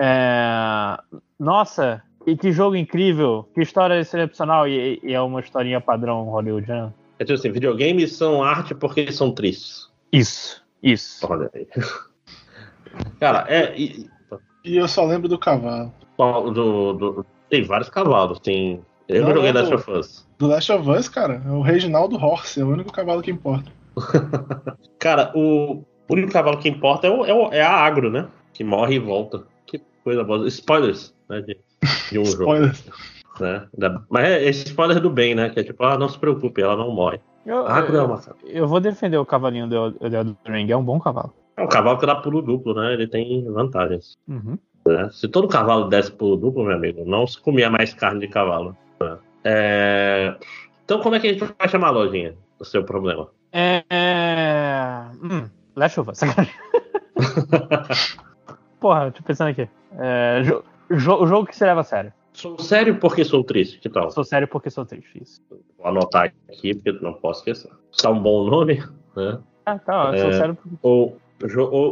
[0.00, 0.98] é,
[1.38, 6.94] Nossa, e que jogo incrível, que história excepcional, e, e é uma historinha padrão hollywoodiana.
[7.18, 9.88] É tipo assim, videogames são arte porque são tristes.
[10.12, 11.26] Isso, isso.
[11.30, 11.66] Olha aí.
[13.20, 13.76] Cara, é.
[13.78, 14.10] e-
[14.64, 15.92] E eu só lembro do cavalo.
[16.52, 18.38] do- do- tem vários cavalos.
[18.38, 18.80] Tem.
[19.16, 20.28] Eu não, joguei Last do- of Us.
[20.38, 23.70] Do Last of Us, cara, é o Reginaldo Horse, é o único cavalo que importa.
[24.98, 28.26] Cara, o único cavalo que importa é, o- é, o- é a agro, né?
[28.52, 29.44] Que morre e volta.
[29.66, 30.46] Que coisa boa.
[30.48, 31.40] Spoilers, né?
[31.42, 31.58] De,
[32.10, 32.42] de um jogo.
[32.44, 32.76] Spoiler.
[33.40, 33.66] Né?
[33.76, 35.48] Da- Mas é, é spoiler do bem, né?
[35.50, 37.20] Que é tipo, ah, não se preocupe, ela não morre.
[37.44, 38.20] Eu, A agro é eu, uma.
[38.44, 41.34] eu vou defender o cavalinho do do Ring, é um bom cavalo.
[41.56, 42.92] É um cavalo que dá pulo duplo, né?
[42.92, 44.16] Ele tem vantagens.
[44.28, 44.56] Uhum.
[44.86, 45.08] né?
[45.10, 48.76] Se todo cavalo desse pulo duplo, meu amigo, não se comia mais carne de cavalo.
[49.44, 50.36] É,
[50.84, 52.34] Então, como é que a gente vai chamar a lojinha?
[52.58, 53.28] O seu problema.
[53.52, 53.82] É.
[53.90, 55.04] é...
[55.22, 56.54] Hum, Us, sacanagem.
[58.80, 59.68] Porra, tô pensando aqui.
[59.98, 62.12] É, jo- jo- jogo que se leva a sério.
[62.32, 64.10] Sou sério porque sou triste, que tal?
[64.10, 65.22] Sou sério porque sou triste.
[65.22, 65.40] Isso.
[65.78, 67.70] Vou anotar aqui, porque não posso esquecer.
[67.92, 68.82] Está um bom nome,
[69.14, 69.38] né?
[69.66, 70.32] Ah, tá, ó, sou É.
[70.32, 70.54] sério.
[70.56, 71.18] porque- ou,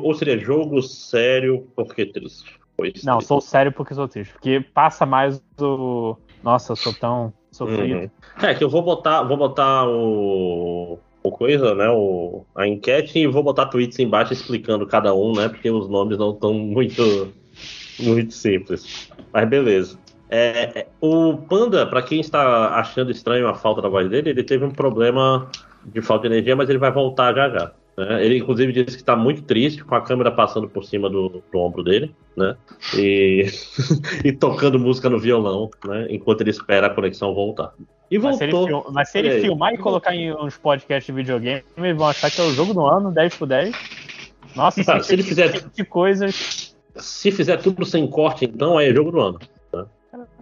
[0.05, 2.59] ou seria jogo sério porque triste.
[2.77, 3.29] Pois Não, triste.
[3.29, 4.33] sou sério porque sou triste.
[4.33, 6.16] Porque passa mais do.
[6.42, 8.00] Nossa, eu sou tão sofrido.
[8.00, 8.11] Uhum.
[8.42, 11.88] É que eu vou botar, vou botar o, o coisa, né?
[11.88, 15.48] O, a enquete e vou botar tweets embaixo explicando cada um, né?
[15.48, 17.33] Porque os nomes não estão muito,
[17.98, 19.11] muito simples.
[19.33, 19.98] Mas beleza.
[20.31, 24.44] É, é, o Panda, para quem está achando estranho a falta da voz dele, ele
[24.44, 25.50] teve um problema
[25.85, 27.72] de falta de energia, mas ele vai voltar já já.
[28.05, 28.25] Né?
[28.25, 31.59] Ele, inclusive, disse que está muito triste com a câmera passando por cima do, do
[31.59, 32.57] ombro dele, né?
[32.97, 33.47] E,
[34.25, 36.07] e tocando música no violão, né?
[36.11, 37.73] Enquanto ele espera a conexão voltar.
[38.11, 38.91] E Mas se ele, voltou.
[38.93, 42.41] mas se ele filmar e colocar em uns podcasts de videogame, eles vão achar que
[42.41, 43.75] é o jogo do ano, 10 por 10.
[44.57, 46.75] Nossa, Ah, se ele fizer- que, que coisas.
[46.97, 49.39] Se fizer tudo sem corte, então é jogo do ano.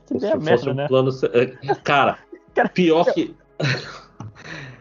[0.06, 0.88] Que ideia Se fosse merda, um né?
[0.88, 1.10] plano.
[1.34, 2.18] é, Cara,
[2.54, 3.34] Cara, pior que.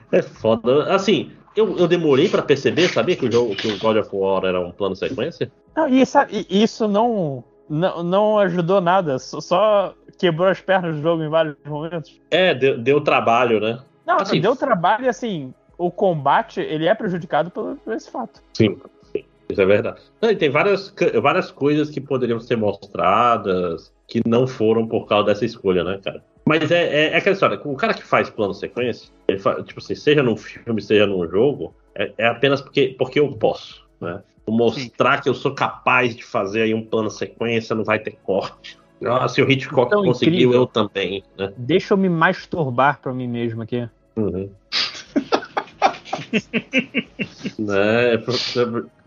[0.10, 0.94] É foda.
[0.96, 4.46] Assim, eu, eu demorei pra perceber, sabia que o jogo que o God of War
[4.46, 5.52] era um plano sequência?
[5.76, 11.02] Não, e, sabe, e isso não, não, não ajudou nada, só, quebrou as pernas do
[11.02, 12.22] jogo em vários momentos.
[12.30, 13.80] É, deu, deu trabalho, né?
[14.06, 18.41] Não, Assim, deu trabalho e assim, o combate ele é prejudicado por, por esse fato.
[18.54, 18.80] Sim,
[19.50, 20.02] isso é verdade.
[20.22, 25.28] Não, e tem várias, várias coisas que poderiam ser mostradas que não foram por causa
[25.28, 26.24] dessa escolha, né, cara?
[26.46, 29.80] Mas é, é, é aquela história, o cara que faz plano sequência, ele fa- tipo
[29.80, 34.22] assim, seja num filme, seja num jogo, é, é apenas porque, porque eu posso, né?
[34.50, 38.80] Mostrar que eu sou capaz de fazer aí um plano sequência, não vai ter corte.
[39.06, 40.62] Ah, se o Hitchcock Tão conseguiu, incrível.
[40.62, 41.52] eu também, né?
[41.58, 43.90] Deixa eu me masturbar pra mim mesmo aqui.
[44.16, 44.50] Uhum.
[47.60, 48.18] né?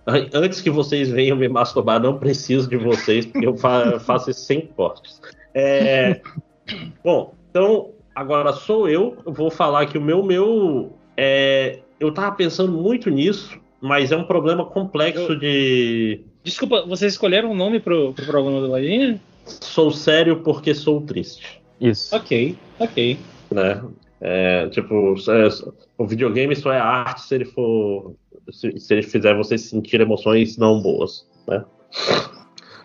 [0.06, 4.30] An- Antes que vocês venham me masturbar, não preciso de vocês, porque eu fa- faço
[4.30, 5.20] isso sem cortes.
[5.54, 6.20] É,
[7.04, 10.92] Bom, então, agora sou eu, eu vou falar que o meu, meu.
[11.16, 11.80] É...
[11.98, 16.22] Eu tava pensando muito nisso, mas é um problema complexo de.
[16.42, 19.20] Desculpa, vocês escolheram um nome pro, pro problema da lojinha?
[19.44, 21.60] Sou sério porque sou triste.
[21.78, 22.14] Isso.
[22.16, 23.18] Ok, ok.
[23.50, 23.82] né?
[24.20, 25.48] É, tipo, é,
[25.98, 28.14] o videogame só é arte se ele for.
[28.52, 31.64] Se, se ele fizer você sentir emoções não boas, né?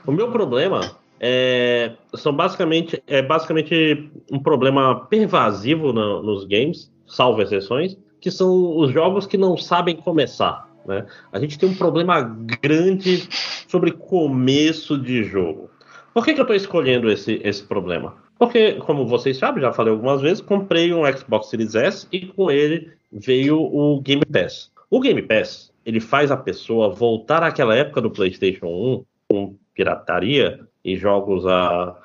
[0.06, 7.42] O meu problema é, são basicamente, é basicamente um problema pervasivo no- nos games, salvo
[7.42, 10.70] exceções, que são os jogos que não sabem começar.
[10.86, 11.06] Né?
[11.32, 12.22] A gente tem um problema
[12.62, 13.28] grande
[13.68, 15.70] sobre começo de jogo.
[16.14, 18.16] Por que, que eu estou escolhendo esse, esse problema?
[18.38, 22.52] Porque, como vocês sabem, já falei algumas vezes, comprei um Xbox Series S e com
[22.52, 24.72] ele veio o Game Pass.
[24.90, 30.60] O Game Pass, ele faz a pessoa voltar àquela época do PlayStation 1 com pirataria
[30.84, 31.96] e jogos a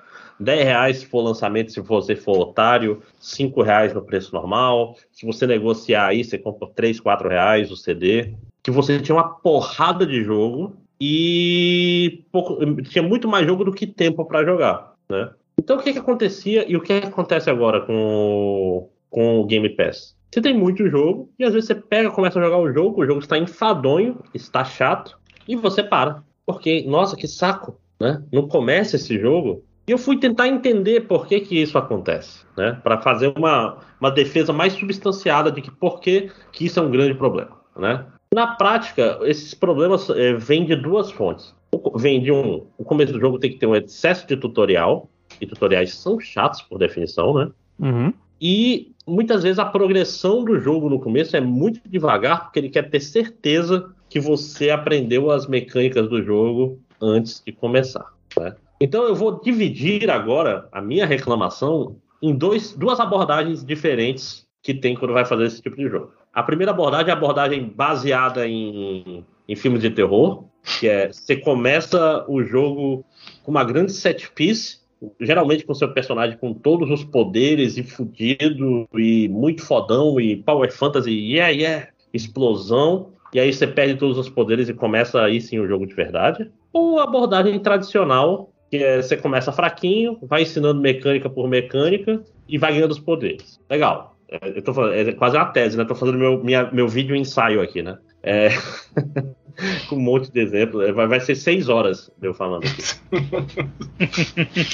[0.40, 4.96] 10 reais se for lançamento, se você for otário, 5 reais no preço normal.
[5.12, 8.34] Se você negociar aí, você compra 3, 4 reais o CD.
[8.62, 13.86] Que você tinha uma porrada de jogo e pouco- tinha muito mais jogo do que
[13.86, 15.30] tempo para jogar, né?
[15.58, 20.16] Então o que, que acontecia e o que acontece agora com, com o Game Pass?
[20.30, 23.06] Você tem muito jogo e às vezes você pega, começa a jogar o jogo, o
[23.06, 26.22] jogo está enfadonho, está chato e você para.
[26.46, 28.22] Porque, nossa, que saco, né?
[28.32, 29.64] Não começa esse jogo.
[29.88, 32.78] E eu fui tentar entender por que, que isso acontece, né?
[32.82, 36.90] Para fazer uma, uma defesa mais substanciada de que por que, que isso é um
[36.90, 38.06] grande problema, né?
[38.32, 41.52] Na prática, esses problemas eh, vêm de duas fontes.
[41.96, 45.46] Vem de um, o começo do jogo tem que ter um excesso de tutorial, e
[45.46, 47.50] tutoriais são chatos por definição, né?
[47.78, 48.12] Uhum.
[48.40, 52.88] E muitas vezes a progressão do jogo no começo é muito devagar, porque ele quer
[52.88, 58.06] ter certeza que você aprendeu as mecânicas do jogo antes de começar.
[58.38, 58.54] né?
[58.80, 64.94] Então eu vou dividir agora a minha reclamação em dois, duas abordagens diferentes que tem
[64.94, 66.12] quando vai fazer esse tipo de jogo.
[66.32, 70.44] A primeira abordagem é a abordagem baseada em, em filmes de terror,
[70.78, 73.04] que é você começa o jogo
[73.42, 74.78] com uma grande set piece,
[75.20, 80.70] geralmente com seu personagem com todos os poderes e fudido e muito fodão e power
[80.72, 83.12] fantasy, yeah, yeah, explosão.
[83.32, 86.50] E aí você perde todos os poderes e começa aí sim o jogo de verdade.
[86.72, 92.72] Ou abordagem tradicional, que é você começa fraquinho, vai ensinando mecânica por mecânica e vai
[92.72, 93.60] ganhando os poderes.
[93.70, 94.16] Legal.
[94.28, 95.84] É, Eu tô falando, é quase uma tese, né?
[95.84, 97.98] Tô fazendo meu, minha, meu vídeo ensaio aqui, né?
[98.22, 98.48] É...
[99.88, 100.94] com um monte de exemplos.
[100.94, 102.82] Vai, vai ser seis horas eu falando aqui.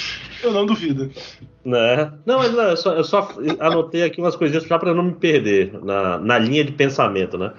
[0.42, 1.10] eu não duvido.
[1.64, 2.12] Né?
[2.24, 5.14] Não, mas não, eu, só, eu, só, anotei aqui umas coisinhas só para não me
[5.14, 7.52] perder na, na linha de pensamento, né?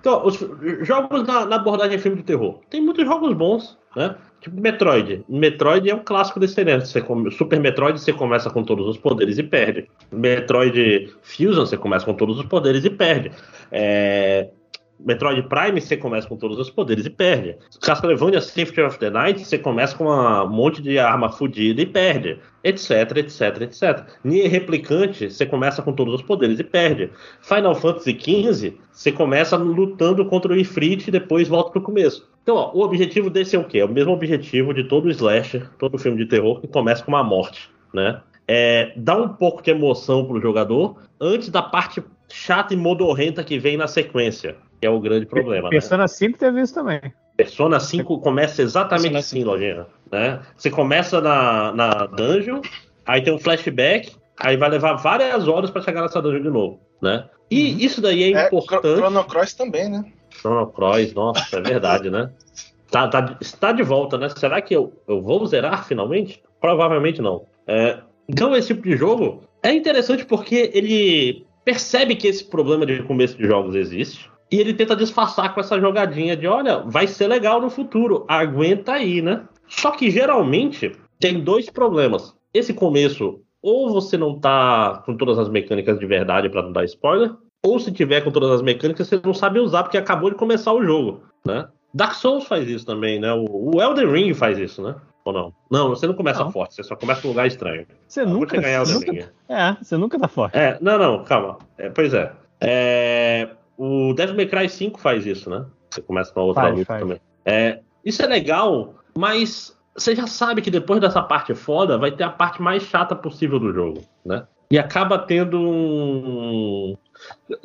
[0.00, 0.38] Então, os
[0.86, 2.60] jogos na, na abordagem filme de terror.
[2.70, 4.14] Tem muitos jogos bons, né?
[4.40, 5.24] Tipo Metroid.
[5.28, 6.78] Metroid é um clássico desse né?
[6.78, 7.32] Você come...
[7.32, 9.88] Super Metroid você começa com todos os poderes e perde.
[10.12, 13.32] Metroid Fusion você começa com todos os poderes e perde.
[13.72, 14.50] É...
[14.98, 17.56] Metroid Prime você começa com todos os poderes e perde.
[17.80, 22.38] Castlevania Symphony of the Night você começa com um monte de arma fodida e perde.
[22.64, 24.06] Etc, etc, etc.
[24.24, 27.10] Nier Replicante você começa com todos os poderes e perde.
[27.42, 32.28] Final Fantasy XV você começa lutando contra o Ifrit e depois volta pro começo.
[32.42, 33.78] Então, ó, o objetivo desse é o quê?
[33.78, 37.24] É o mesmo objetivo de todo slasher, todo filme de terror que começa com uma
[37.24, 38.20] morte, né?
[38.48, 43.58] É, dá um pouco de emoção pro jogador antes da parte chata e modorrenta que
[43.58, 45.64] vem na sequência que é o grande problema.
[45.64, 45.70] Né?
[45.70, 46.08] Persona né?
[46.08, 47.00] 5 teve isso também.
[47.36, 49.86] Persona 5 começa exatamente Persona assim, Lojinha.
[50.10, 50.40] Né?
[50.56, 52.60] Você começa na, na dungeon,
[53.04, 56.80] aí tem um flashback, aí vai levar várias horas para chegar nessa dungeon de novo.
[57.00, 57.24] Né?
[57.50, 57.78] E uhum.
[57.78, 58.96] isso daí é, é importante.
[58.96, 60.04] Chrono Cross também, né?
[60.30, 62.30] Chrono Cross, nossa, é verdade, né?
[62.88, 64.28] Tá, tá, está de volta, né?
[64.28, 66.40] Será que eu, eu vou zerar finalmente?
[66.60, 67.44] Provavelmente não.
[67.66, 73.02] É, então, esse tipo de jogo é interessante porque ele percebe que esse problema de
[73.02, 74.30] começo de jogos existe.
[74.50, 78.92] E ele tenta disfarçar com essa jogadinha de: olha, vai ser legal no futuro, aguenta
[78.92, 79.44] aí, né?
[79.66, 82.34] Só que geralmente tem dois problemas.
[82.54, 86.84] Esse começo, ou você não tá com todas as mecânicas de verdade para não dar
[86.84, 87.32] spoiler,
[87.64, 90.72] ou se tiver com todas as mecânicas, você não sabe usar porque acabou de começar
[90.72, 91.68] o jogo, né?
[91.92, 93.32] Dark Souls faz isso também, né?
[93.32, 94.94] O Elden Ring faz isso, né?
[95.24, 95.52] Ou não?
[95.70, 96.52] Não, você não começa não.
[96.52, 97.86] forte, você só começa num lugar estranho.
[98.06, 99.32] Você ah, nunca, você nunca...
[99.48, 100.56] É, você nunca tá forte.
[100.56, 101.58] É, não, não, calma.
[101.76, 102.32] É, pois é.
[102.60, 105.64] É, o Devil May Cry 5 faz isso, né?
[105.90, 107.02] Você começa com a outra faz, luta faz.
[107.02, 107.20] também.
[107.44, 112.24] É, isso é legal, mas você já sabe que depois dessa parte foda vai ter
[112.24, 114.46] a parte mais chata possível do jogo, né?
[114.70, 116.96] E acaba tendo um.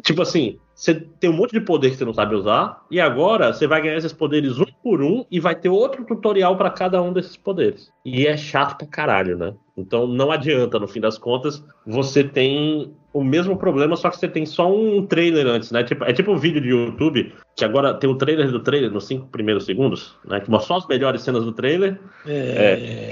[0.03, 3.53] Tipo assim, você tem um monte de poder que você não sabe usar, e agora
[3.53, 7.01] você vai ganhar esses poderes um por um e vai ter outro tutorial para cada
[7.01, 7.91] um desses poderes.
[8.05, 9.53] E é chato pra caralho, né?
[9.75, 14.27] Então não adianta, no fim das contas, você tem o mesmo problema, só que você
[14.27, 15.83] tem só um trailer antes, né?
[15.83, 19.05] Tipo, é tipo um vídeo de YouTube, que agora tem o trailer do trailer nos
[19.05, 20.39] cinco primeiros segundos, né?
[20.39, 21.99] Que mostra só as melhores cenas do trailer.
[22.25, 22.31] É...
[22.33, 23.09] É...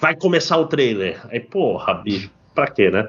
[0.00, 1.20] Vai começar o trailer.
[1.30, 3.08] Aí, porra, bicho, pra quê, né?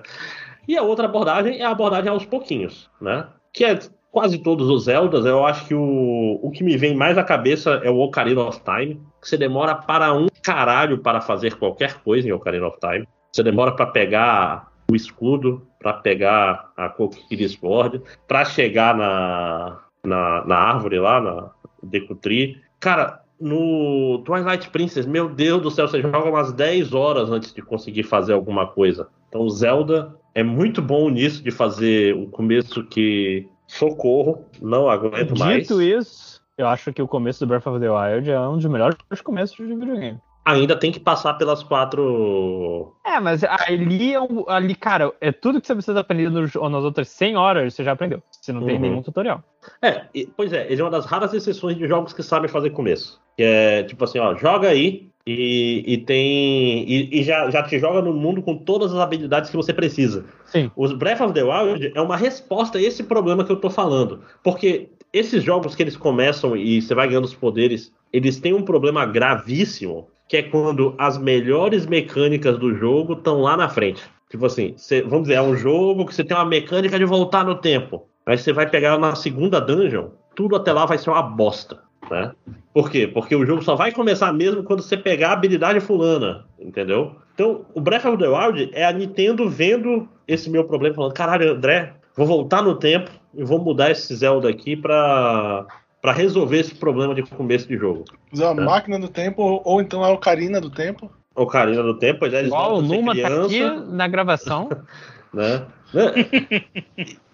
[0.68, 3.26] E a outra abordagem é a abordagem aos pouquinhos, né?
[3.52, 3.80] Que é
[4.12, 5.26] quase todos os Zeldas.
[5.26, 8.62] Eu acho que o, o que me vem mais à cabeça é o Ocarina of
[8.64, 13.08] Time, que você demora para um caralho para fazer qualquer coisa em Ocarina of Time.
[13.32, 20.46] Você demora para pegar o escudo, para pegar a Kokiri Sword, para chegar na, na,
[20.46, 21.50] na, árvore lá, na
[21.82, 22.62] Decutri.
[22.80, 27.62] Cara, no Twilight Princess, meu Deus do céu, você joga umas 10 horas antes de
[27.62, 29.08] conseguir fazer alguma coisa.
[29.28, 35.40] Então, Zelda é muito bom nisso de fazer o começo que socorro, não aguento Dito
[35.40, 35.62] mais.
[35.64, 38.66] Dito isso, eu acho que o começo do Breath of the Wild é um dos
[38.66, 42.94] melhores começos de videogame ainda tem que passar pelas quatro.
[43.06, 47.10] É, mas ali, é ali cara, é tudo que você precisa aprender nos, nas outras
[47.10, 48.22] 100 horas, você já aprendeu.
[48.32, 48.82] Você não tem uhum.
[48.82, 49.44] nenhum tutorial.
[49.82, 52.72] É, e, pois é, ele é uma das raras exceções de jogos que sabem fazer
[52.72, 53.22] começo.
[53.38, 56.90] Que é tipo assim, ó, joga aí e, e tem.
[56.90, 60.26] E, e, já, já te joga no mundo com todas as habilidades que você precisa.
[60.46, 60.72] Sim.
[60.76, 64.22] Os Breath of the Wild é uma resposta a esse problema que eu tô falando.
[64.44, 68.64] Porque esses jogos que eles começam e você vai ganhando os poderes, eles têm um
[68.64, 74.02] problema gravíssimo que é quando as melhores mecânicas do jogo estão lá na frente.
[74.30, 77.44] Tipo assim, cê, vamos dizer, é um jogo que você tem uma mecânica de voltar
[77.44, 78.08] no tempo.
[78.26, 81.80] Aí você vai pegar na segunda dungeon, tudo até lá vai ser uma bosta.
[82.10, 82.32] Né?
[82.74, 83.10] Por quê?
[83.10, 87.14] Porque o jogo só vai começar mesmo quando você pegar a habilidade fulana, entendeu?
[87.34, 91.52] Então, o Breath of the Wild é a Nintendo vendo esse meu problema, falando: caralho,
[91.52, 95.68] André, vou voltar no tempo e vou mudar esse Zelda aqui pra,
[96.02, 98.06] para resolver esse problema de começo de jogo.
[98.34, 98.64] Usar a né?
[98.64, 101.12] máquina do tempo ou então a Ocarina do tempo.
[101.36, 104.70] Ocarina do tempo, já eles Igual o Numa tá aqui na gravação.
[105.34, 105.66] né?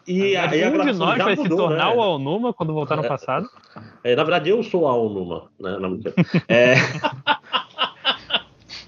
[0.07, 1.95] E, a, e a um de nós vai mudou, se tornar né?
[1.95, 3.07] o Alnuma quando voltar no é.
[3.07, 3.49] passado?
[4.03, 5.49] É, na verdade, eu sou o Alnuma.
[5.59, 5.77] Né?
[6.47, 6.75] É...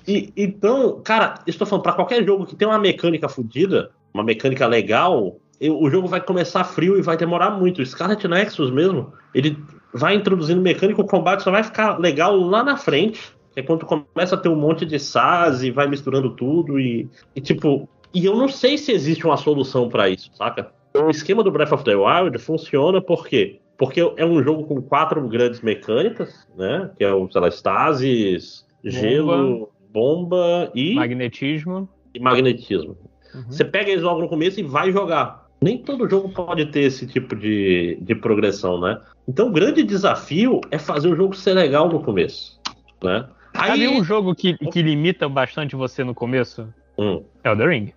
[0.08, 4.66] e, então, cara, estou falando, para qualquer jogo que tem uma mecânica fodida, uma mecânica
[4.66, 5.38] legal,
[5.68, 7.82] o jogo vai começar frio e vai demorar muito.
[7.82, 9.58] O Scarlet Nexus mesmo, ele
[9.94, 13.34] vai introduzindo mecânico, o combate só vai ficar legal lá na frente.
[13.56, 17.42] É quando começa a ter um monte de SAS e vai misturando tudo e, e
[17.42, 17.90] tipo.
[18.14, 20.72] E eu não sei se existe uma solução para isso, saca?
[20.96, 25.26] O esquema do Breath of the Wild funciona porque porque é um jogo com quatro
[25.30, 26.92] grandes mecânicas, né?
[26.98, 31.88] Que é o, sei lá, stasis, gelo, bomba e Magnetismo.
[32.14, 32.98] e magnetismo.
[33.34, 33.44] Uhum.
[33.50, 35.39] Você pega eles logo no começo e vai jogar.
[35.62, 39.00] Nem todo jogo pode ter esse tipo de, de progressão, né?
[39.28, 42.60] Então o grande desafio é fazer o jogo ser legal no começo,
[43.04, 43.28] né?
[43.56, 46.68] Sabe um jogo que, que limita bastante você no começo?
[46.98, 47.94] Hum, Elden Ring.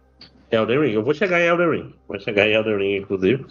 [0.50, 0.92] Elden Ring.
[0.92, 1.94] Eu vou chegar em Elden Ring.
[2.08, 3.44] Vou chegar em Elden Ring, inclusive.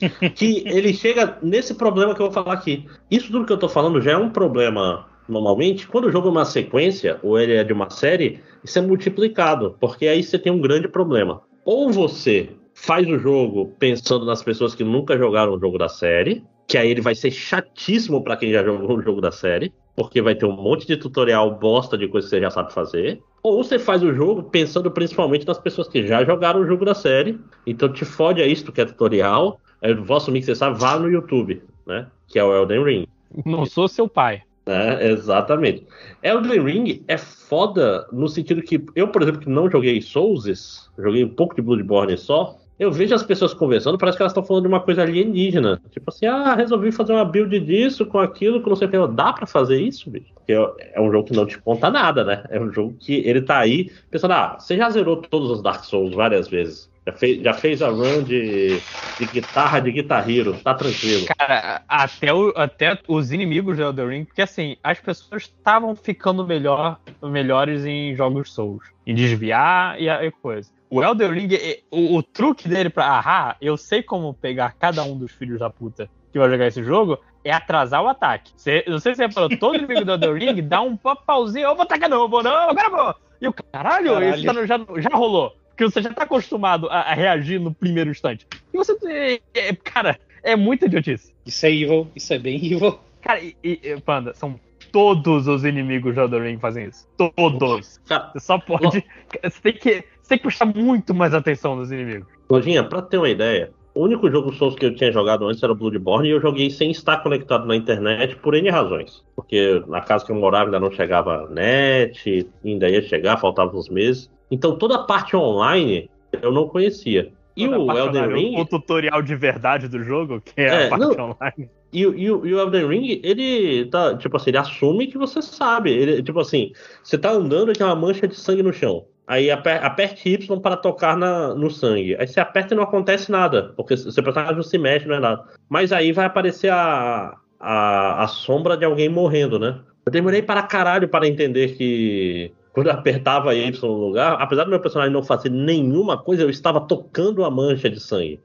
[0.34, 2.86] que ele chega nesse problema que eu vou falar aqui.
[3.10, 5.88] Isso tudo que eu tô falando já é um problema normalmente.
[5.88, 9.76] Quando o jogo é uma sequência, ou ele é de uma série, isso é multiplicado.
[9.80, 11.42] Porque aí você tem um grande problema.
[11.64, 16.44] Ou você faz o jogo pensando nas pessoas que nunca jogaram o jogo da série,
[16.68, 20.20] que aí ele vai ser chatíssimo pra quem já jogou o jogo da série, porque
[20.20, 23.20] vai ter um monte de tutorial bosta de coisa que você já sabe fazer.
[23.42, 26.94] Ou você faz o jogo pensando principalmente nas pessoas que já jogaram o jogo da
[26.94, 29.58] série, então te fode a isso que é tutorial.
[29.80, 32.06] Eu vou assumir que você sabe, vá no YouTube, né?
[32.28, 33.06] Que é o Elden Ring.
[33.46, 34.42] Não sou seu pai.
[34.66, 35.86] É, exatamente.
[36.22, 41.24] Elden Ring é foda no sentido que eu, por exemplo, que não joguei Souls, joguei
[41.24, 44.64] um pouco de Bloodborne só, eu vejo as pessoas conversando, parece que elas estão falando
[44.64, 45.80] de uma coisa alienígena.
[45.90, 49.14] Tipo assim, ah, resolvi fazer uma build disso, com aquilo, com não sei o que.
[49.14, 50.26] Dá pra fazer isso, bicho?
[50.34, 52.44] Porque é um jogo que não te conta nada, né?
[52.50, 55.84] É um jogo que ele tá aí pensando, ah, você já zerou todos os Dark
[55.84, 56.90] Souls várias vezes.
[57.06, 58.80] Já fez, já fez a run de,
[59.18, 61.26] de guitarra de Guitar Hero, tá tranquilo.
[61.38, 66.44] Cara, até, o- até os inimigos do Elden Ring, porque assim, as pessoas estavam ficando
[66.44, 68.82] melhor, melhores em jogos Souls.
[69.06, 70.68] Em desviar e, e coisa.
[70.88, 71.48] O Elden Ring,
[71.90, 73.20] o, o truque dele pra.
[73.24, 76.82] Ah, eu sei como pegar cada um dos filhos da puta que vai jogar esse
[76.84, 77.18] jogo.
[77.44, 78.52] É atrasar o ataque.
[78.56, 81.74] Você, não sei se você falou, todo inimigo do Elden Ring dá um pauzinho, eu
[81.76, 83.14] vou atacar não, eu vou não, agora vou.
[83.40, 84.34] E o caralho, Caralho.
[84.34, 85.56] isso tá no- já, já rolou.
[85.68, 88.46] Porque você já tá acostumado a, a reagir no primeiro instante.
[88.72, 89.40] E você.
[89.54, 91.32] é- é- cara, é muita idiotice.
[91.44, 92.98] Isso é evil, isso é bem evil.
[93.20, 94.58] Cara, e- e, Panda, são
[94.92, 97.06] todos os inimigos do Elden Ring fazem isso.
[97.16, 97.98] Todos.
[98.08, 99.04] Cara, Você só pode.
[99.42, 102.26] Você tem que, você tem que prestar muito mais atenção nos inimigos.
[102.50, 105.72] Lojinha, pra ter uma ideia, o único jogo Souls que eu tinha jogado antes era
[105.72, 109.24] o Bloodborne e eu joguei sem estar conectado na internet por N razões.
[109.34, 113.88] Porque na casa que eu morava ainda não chegava net, ainda ia chegar, faltavam uns
[113.88, 114.30] meses.
[114.50, 116.10] Então toda a parte online
[116.42, 117.32] eu não conhecia.
[117.56, 118.60] E Toda o Elden Ring.
[118.60, 121.30] O tutorial de verdade do jogo, que é, É, a parte não.
[121.30, 121.70] online.
[121.92, 125.90] E, e, e o Elden Ring, ele tá, tipo assim, ele assume que você sabe.
[125.90, 126.72] Ele, tipo assim,
[127.02, 129.06] você tá andando e tem uma mancha de sangue no chão.
[129.26, 132.16] Aí aper- aperte Y para tocar na, no sangue.
[132.16, 135.20] Aí você aperta e não acontece nada, porque seu personagem não se mexe, não é
[135.20, 135.44] nada.
[135.68, 139.80] Mas aí vai aparecer a, a, a sombra de alguém morrendo, né?
[140.04, 144.70] Eu demorei para caralho para entender que quando eu apertava Y no lugar, apesar do
[144.70, 148.38] meu personagem não fazer nenhuma coisa, eu estava tocando a mancha de sangue.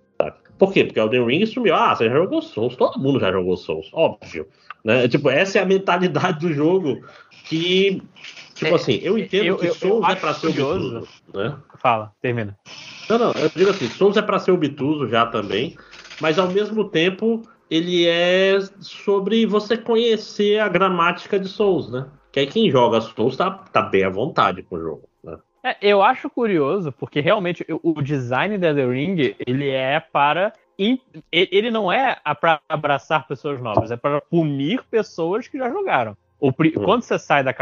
[0.62, 0.84] Por quê?
[0.84, 1.74] Porque Elden Ring sumiu.
[1.74, 4.46] Ah, você já jogou Souls, todo mundo já jogou Souls, óbvio.
[4.86, 5.08] Né?
[5.08, 7.02] Tipo, essa é a mentalidade do jogo
[7.46, 8.00] que.
[8.54, 11.58] Tipo É, assim, eu entendo eu- que eu- Souls eu é pra ser obtuso, né?
[11.80, 12.56] Fala, termina.
[13.10, 15.76] Não, não, eu digo assim, Souls é pra ser obtuso já também,
[16.22, 22.06] mas ao mesmo tempo ele é sobre você conhecer a gramática de Souls, né?
[22.32, 25.11] Que aí quem joga Souls tá, tá bem à vontade com o jogo?
[25.64, 30.54] É, eu acho curioso, porque realmente o design da The Ring, ele é para.
[31.32, 36.18] Ele não é para abraçar pessoas novas, é para punir pessoas que já jogaram.
[36.42, 36.52] Hum.
[36.84, 37.54] Quando você sai da,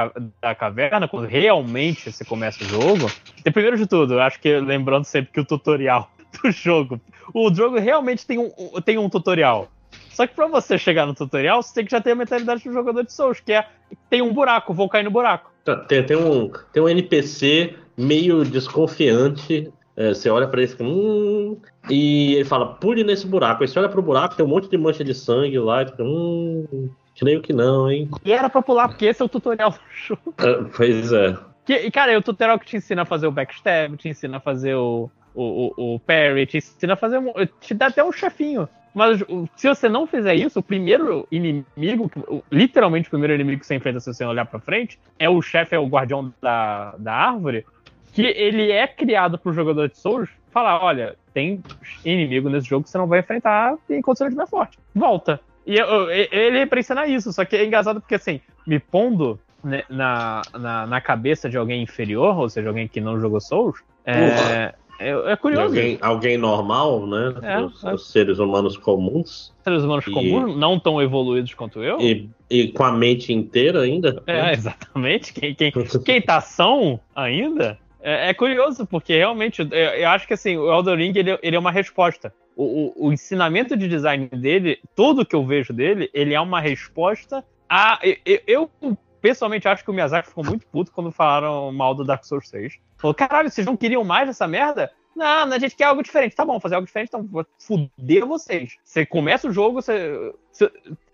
[0.42, 3.12] da caverna, quando realmente você começa o jogo,
[3.44, 6.10] primeiro de tudo, eu acho que lembrando sempre que o tutorial
[6.42, 7.02] do jogo,
[7.34, 8.50] o jogo realmente tem um,
[8.86, 9.68] tem um tutorial.
[10.12, 12.72] Só que pra você chegar no tutorial, você tem que já ter a mentalidade do
[12.72, 13.68] jogador de Souls, que é
[14.10, 15.52] tem um buraco, vou cair no buraco.
[15.76, 19.72] Tá, Tem, tem, um, tem um NPC meio desconfiante.
[19.96, 20.84] é, você olha pra ele e.
[20.84, 21.58] Hum,
[21.90, 23.64] e ele fala, pule nesse buraco.
[23.64, 26.04] Aí você olha pro buraco, tem um monte de mancha de sangue lá e fica.
[26.04, 26.90] Hum,
[27.20, 28.10] creio que não, hein?
[28.24, 30.34] E era pra pular, porque esse é o tutorial do jogo.
[30.38, 31.38] É, pois é.
[31.66, 34.38] Que, e, cara, é o tutorial que te ensina a fazer o backstab, te ensina
[34.38, 37.20] a fazer o, o, o, o parry, te ensina a fazer.
[37.62, 38.68] Te dá até um chefinho.
[38.94, 39.24] Mas
[39.56, 42.12] se você não fizer isso, o primeiro inimigo,
[42.52, 45.76] literalmente o primeiro inimigo que você enfrenta se você olhar pra frente, é o chefe,
[45.76, 47.66] é o guardião da, da árvore,
[48.14, 51.64] que ele é criado pro jogador de Souls falar: olha, tem
[52.04, 54.78] inimigo nesse jogo que você não vai enfrentar enquanto você não estiver forte.
[54.94, 55.40] Volta.
[55.66, 59.40] E eu- ele é pra ensinar isso, só que é engraçado porque assim, me pondo
[59.64, 63.78] né, na, na, na cabeça de alguém inferior, ou seja, alguém que não jogou Souls,
[64.06, 65.68] é, é, é curioso.
[65.68, 67.34] Alguém, alguém normal, né?
[67.42, 67.94] É, os, é.
[67.94, 69.54] os seres humanos comuns.
[69.64, 72.00] Seres humanos E- comuns, não tão evoluídos quanto eu.
[72.00, 74.22] E, e com a mente inteira ainda.
[74.28, 74.54] É, né?
[74.54, 75.34] exatamente.
[75.34, 75.72] Quem, quem,
[76.06, 77.80] quem tá são ainda.
[78.02, 81.56] É, é curioso, porque realmente eu, eu acho que assim, o Elden Ring ele, ele
[81.56, 82.34] é uma resposta.
[82.56, 82.64] o,
[83.04, 87.44] o, o ensinamento de design dele, tudo que eu vejo dele, ele é uma resposta
[87.70, 88.00] a.
[88.26, 92.24] Eu, eu pessoalmente acho que o Miyazaki ficou muito puto quando falaram mal do Dark
[92.24, 92.78] Souls 3.
[92.98, 94.92] Falou, caralho, vocês não queriam mais dessa merda?
[95.16, 96.36] Não, a gente quer algo diferente.
[96.36, 98.78] Tá bom, fazer algo diferente, então vou fuder vocês.
[98.84, 100.34] Você começa o jogo, você.
[100.52, 100.72] você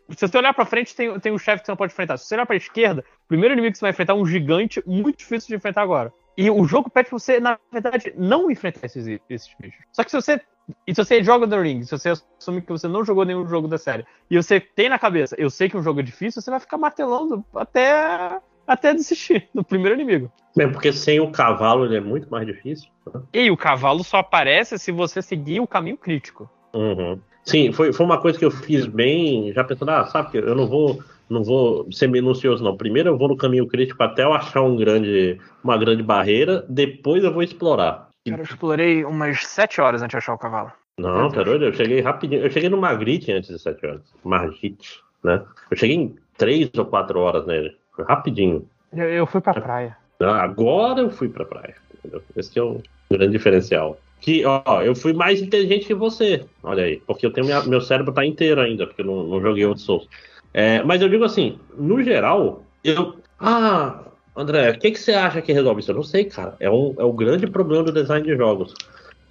[0.09, 2.17] se você olhar pra frente, tem, tem um chefe que você não pode enfrentar.
[2.17, 4.83] Se você olhar pra esquerda, o primeiro inimigo que você vai enfrentar é um gigante
[4.85, 6.13] muito difícil de enfrentar agora.
[6.37, 9.83] E o jogo pede pra você, na verdade, não enfrentar esses, esses bichos.
[9.91, 10.41] Só que se você.
[10.88, 13.68] E se você joga The Ring, se você assume que você não jogou nenhum jogo
[13.68, 16.49] da série, e você tem na cabeça, eu sei que um jogo é difícil, você
[16.49, 20.32] vai ficar martelando até até desistir do primeiro inimigo.
[20.57, 22.89] É porque sem o cavalo ele é muito mais difícil.
[23.13, 23.22] Né?
[23.34, 26.49] E o cavalo só aparece se você seguir o caminho crítico.
[26.74, 27.20] Uhum.
[27.43, 30.55] Sim, foi, foi uma coisa que eu fiz bem, já pensando, ah, sabe que eu
[30.55, 32.78] não vou não vou ser minucioso não.
[32.78, 37.24] Primeiro eu vou no caminho crítico até eu achar um grande, uma grande barreira, depois
[37.24, 38.09] eu vou explorar.
[38.28, 40.71] Cara, eu explorei umas sete horas antes de achar o cavalo.
[40.97, 41.65] Não, tá doido?
[41.65, 42.41] Eu cheguei rapidinho.
[42.41, 44.01] Eu cheguei no Magritte antes de sete horas.
[44.23, 45.43] Margite, né?
[45.69, 47.78] Eu cheguei em três ou quatro horas nele.
[47.95, 48.67] Foi rapidinho.
[48.91, 49.97] Eu, eu fui pra praia.
[50.19, 51.76] Agora eu fui pra praia.
[51.99, 52.23] Entendeu?
[52.36, 53.99] Esse é o grande diferencial.
[54.21, 56.45] Que, ó, eu fui mais inteligente que você.
[56.63, 56.97] Olha aí.
[57.05, 59.86] Porque eu tenho minha, meu cérebro tá inteiro ainda, porque eu não, não joguei outros
[59.86, 60.07] Souls.
[60.53, 63.17] É, mas eu digo assim, no geral, eu.
[63.39, 63.99] Ah,
[64.36, 65.91] André, o que, que você acha que resolve isso?
[65.91, 66.55] Eu não sei, cara.
[66.59, 68.73] É, um, é o grande problema do design de jogos.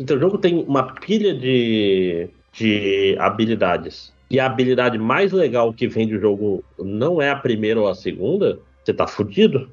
[0.01, 4.13] Então, o jogo tem uma pilha de, de habilidades.
[4.31, 7.95] E a habilidade mais legal que vem do jogo não é a primeira ou a
[7.95, 9.69] segunda, você tá fudido.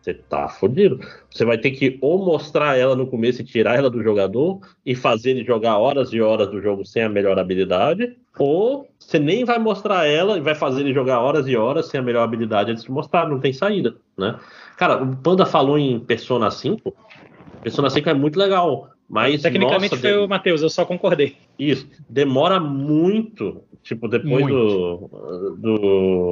[0.00, 0.98] Você tá fudido.
[1.30, 4.94] Você vai ter que ou mostrar ela no começo e tirar ela do jogador e
[4.94, 9.44] fazer ele jogar horas e horas do jogo sem a melhor habilidade, ou você nem
[9.44, 12.70] vai mostrar ela e vai fazer ele jogar horas e horas sem a melhor habilidade
[12.70, 14.38] antes de mostrar, não tem saída, né?
[14.76, 16.94] Cara, o Panda falou em Persona 5.
[17.62, 21.36] Persona 5 é muito legal, mas tecnicamente nossa, foi o Matheus, eu só concordei.
[21.58, 24.54] Isso, demora muito Tipo, depois Muito.
[24.54, 25.56] do.
[25.56, 25.82] do,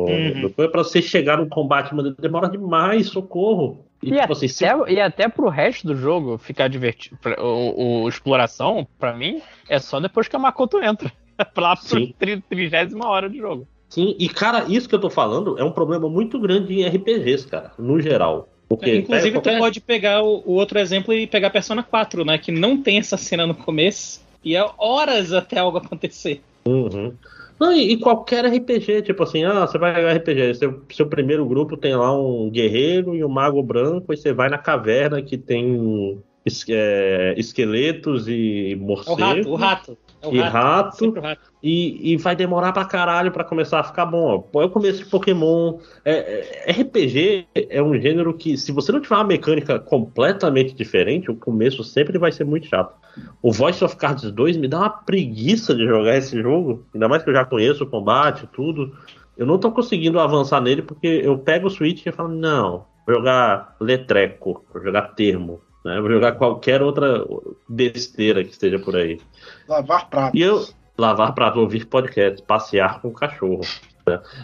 [0.09, 0.41] uhum.
[0.43, 3.87] do para você chegar no combate, mano, demora demais, socorro.
[4.03, 4.93] E, e, tipo, assim, até, se...
[4.93, 7.19] e até pro resto do jogo ficar divertido.
[7.39, 11.11] O, o, exploração, pra mim, é só depois que a Makoto entra.
[11.57, 13.67] lá pro trigésima hora de jogo.
[13.89, 17.47] Sim, e cara, isso que eu tô falando é um problema muito grande em RPGs,
[17.47, 18.49] cara, no geral.
[18.69, 19.55] Porque Inclusive, qualquer...
[19.55, 22.37] tu pode pegar o, o, outro exemplo e pegar Persona 4, né?
[22.37, 26.43] Que não tem essa cena no começo e é horas até algo acontecer.
[26.67, 27.15] Uhum.
[27.59, 31.45] Não, e, e, qualquer RPG, tipo assim, ah, você vai jogar RPG, seu, seu primeiro
[31.45, 35.37] grupo tem lá um guerreiro e um mago branco, e você vai na caverna que
[35.37, 39.19] tem es, é, esqueletos e morcegos.
[39.19, 39.99] É o rato, o rato.
[40.21, 44.45] É e rato, rato, E, e vai demorar pra caralho pra começar a ficar bom.
[44.53, 44.61] Ó.
[44.63, 45.79] É o começo de Pokémon.
[46.05, 51.31] É, é, RPG é um gênero que, se você não tiver uma mecânica completamente diferente,
[51.31, 52.95] o começo sempre vai ser muito chato.
[53.41, 56.85] O Voice of Cards 2 me dá uma preguiça de jogar esse jogo.
[56.93, 58.93] Ainda mais que eu já conheço o combate e tudo.
[59.37, 63.15] Eu não tô conseguindo avançar nele porque eu pego o Switch e falo, não, vou
[63.15, 65.61] jogar letreco, vou jogar termo.
[65.85, 66.01] Né?
[66.01, 67.25] Vou jogar qualquer outra
[67.69, 69.21] besteira que esteja por aí.
[69.69, 70.41] Lavar pratos.
[70.41, 70.67] E eu
[70.99, 73.61] lavar pratos, ouvir podcast, passear com o cachorro.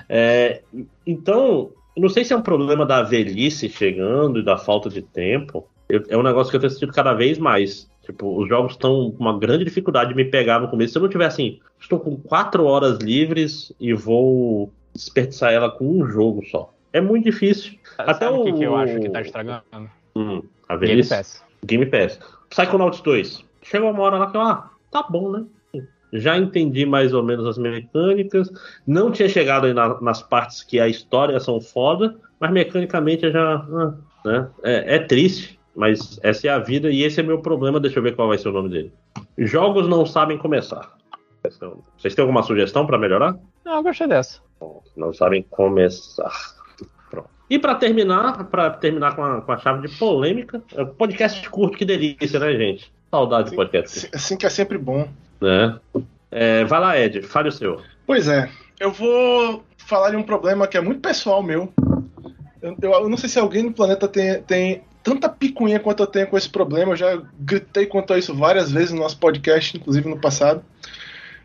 [0.08, 0.62] É,
[1.06, 5.66] então, não sei se é um problema da velhice chegando e da falta de tempo.
[5.88, 7.88] Eu, é um negócio que eu tenho sentido cada vez mais.
[8.02, 10.92] Tipo, os jogos estão com uma grande dificuldade de me pegar no começo.
[10.92, 15.86] Se eu não tiver assim, estou com quatro horas livres e vou desperdiçar ela com
[15.86, 16.72] um jogo só.
[16.92, 17.78] É muito difícil.
[17.96, 19.62] Sabe Até o que, que eu acho que tá estragando?
[20.14, 21.42] Hum, a Game Pass.
[21.64, 22.20] Game Pass.
[22.50, 23.44] Psychonauts 2.
[23.62, 25.45] Chegou uma hora lá que eu, ah, tá bom, né?
[26.12, 28.49] Já entendi mais ou menos as mecânicas.
[28.86, 33.57] Não tinha chegado aí na, nas partes que a história são foda, mas mecanicamente já.
[33.57, 34.49] Ah, né?
[34.62, 37.80] É, é, triste, mas essa é a vida e esse é meu problema.
[37.80, 38.92] Deixa eu ver qual vai ser o nome dele.
[39.36, 40.95] Jogos não sabem começar.
[41.99, 43.36] Vocês têm alguma sugestão para melhorar?
[43.64, 44.40] Não, eu gostei dessa.
[44.97, 46.32] Não sabem começar.
[47.51, 51.76] E para terminar, para terminar com a, com a chave de polêmica, é podcast curto,
[51.76, 52.90] que delícia, né, gente?
[53.14, 54.08] Saudade de podcast.
[54.12, 55.08] Assim que é sempre bom.
[55.40, 55.78] Né?
[56.32, 57.80] É, vai lá, Ed, fale o seu.
[58.04, 58.50] Pois é,
[58.80, 61.72] eu vou falar de um problema que é muito pessoal meu.
[62.60, 66.08] Eu, eu, eu não sei se alguém no planeta tem, tem tanta picuinha quanto eu
[66.08, 66.90] tenho com esse problema.
[66.92, 70.64] Eu já gritei quanto a isso várias vezes no nosso podcast, inclusive no passado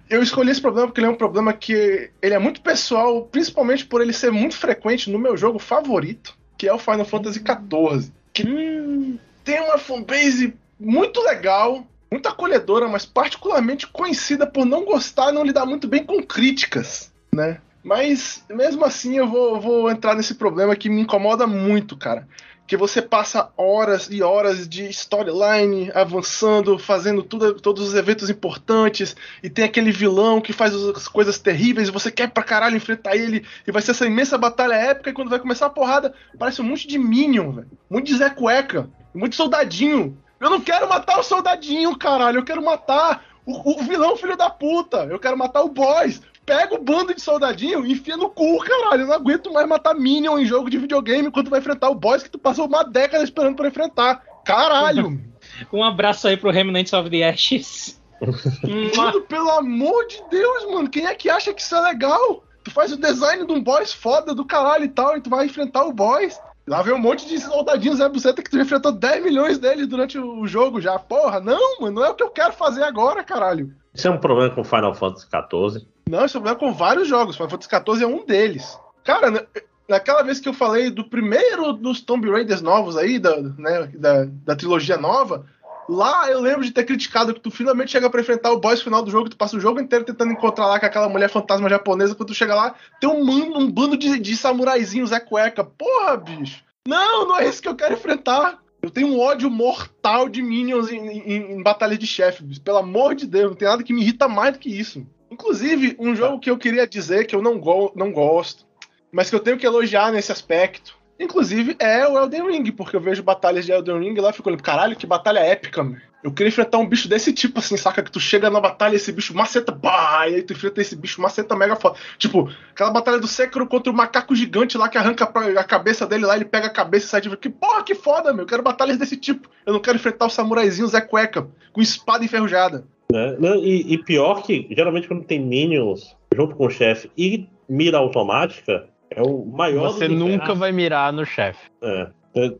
[0.09, 3.86] eu escolhi esse problema porque ele é um problema que ele é muito pessoal, principalmente
[3.86, 8.11] por ele ser muito frequente no meu jogo favorito, que é o Final Fantasy XIV.
[8.34, 15.32] Que hum, tem uma fanbase muito legal, muito acolhedora, mas particularmente conhecida por não gostar
[15.32, 17.11] não lidar muito bem com críticas.
[17.32, 17.59] Né?
[17.84, 22.27] Mas mesmo assim eu vou, vou entrar nesse problema que me incomoda muito, cara.
[22.67, 29.15] Que você passa horas e horas de storyline avançando, fazendo tudo, todos os eventos importantes,
[29.41, 33.15] e tem aquele vilão que faz as coisas terríveis, e você quer pra caralho enfrentar
[33.15, 36.61] ele, e vai ser essa imensa batalha épica, e quando vai começar a porrada, parece
[36.61, 37.71] um monte de Minion, velho.
[37.89, 40.15] Monte de Zé Cueca, de soldadinho.
[40.40, 44.50] Eu não quero matar o soldadinho, caralho, eu quero matar o, o vilão filho da
[44.50, 48.58] puta, eu quero matar o boss pega o bando de soldadinho e enfia no cu,
[48.58, 49.04] caralho.
[49.04, 52.24] Eu não aguento mais matar Minion em jogo de videogame quando vai enfrentar o boss
[52.24, 54.24] que tu passou uma década esperando pra enfrentar.
[54.44, 55.22] Caralho!
[55.72, 58.02] um abraço aí pro Remnants of the Ashes.
[58.98, 60.90] mano, pelo amor de Deus, mano.
[60.90, 62.44] Quem é que acha que isso é legal?
[62.64, 65.46] Tu faz o design de um boss foda do caralho e tal, e tu vai
[65.46, 66.42] enfrentar o boss.
[66.70, 69.88] Lá vem um monte de soldadinhos Zé Buceta que tu já enfrentou 10 milhões deles
[69.88, 70.99] durante o jogo já.
[70.99, 73.74] Porra, não, mano, não é o que eu quero fazer agora, caralho.
[73.91, 75.88] Isso é um problema com Final Fantasy XIV.
[76.07, 77.36] Não, isso é um problema com vários jogos.
[77.36, 78.80] Final Fantasy XIV é um deles.
[79.03, 79.47] Cara,
[79.88, 84.28] naquela vez que eu falei do primeiro dos Tomb Raiders novos aí, da, né, da,
[84.45, 85.47] da trilogia nova,
[85.90, 89.02] lá eu lembro de ter criticado que tu finalmente chega para enfrentar o boss final
[89.02, 92.14] do jogo, tu passa o jogo inteiro tentando encontrar lá com aquela mulher fantasma japonesa,
[92.14, 95.64] quando tu chega lá, tem um, um bando de, de samuraizinhos é cueca.
[95.64, 96.64] Porra, bicho!
[96.88, 98.60] Não, não é isso que eu quero enfrentar.
[98.82, 102.44] Eu tenho um ódio mortal de minions em, em, em batalha de chefe.
[102.62, 105.06] Pelo amor de Deus, não tem nada que me irrita mais do que isso.
[105.30, 108.66] Inclusive, um jogo que eu queria dizer que eu não, go não gosto,
[109.12, 113.01] mas que eu tenho que elogiar nesse aspecto, inclusive, é o Elden Ring, porque eu
[113.01, 115.97] vejo batalhas de Elden Ring lá e fico olhando, caralho, que batalha épica, meu.
[116.22, 118.03] Eu queria enfrentar um bicho desse tipo, assim, saca?
[118.03, 120.93] Que tu chega na batalha e esse bicho maceta, pá, e aí tu enfrenta esse
[120.93, 121.97] bicho maceta mega foda.
[122.17, 126.26] Tipo, aquela batalha do Sekiro contra o macaco gigante lá que arranca a cabeça dele
[126.26, 127.38] lá, ele pega a cabeça e sai de.
[127.38, 128.43] Que porra, que foda, meu.
[128.43, 129.49] Eu quero batalhas desse tipo.
[129.65, 132.86] Eu não quero enfrentar o samuraizinho Zé Cueca com espada enferrujada.
[133.09, 133.38] Né?
[133.61, 138.89] E, e, pior que, geralmente, quando tem minions junto com o chefe e mira automática,
[139.12, 139.91] é o maior.
[139.91, 141.70] Você nunca vai mirar no chefe.
[141.82, 142.07] É.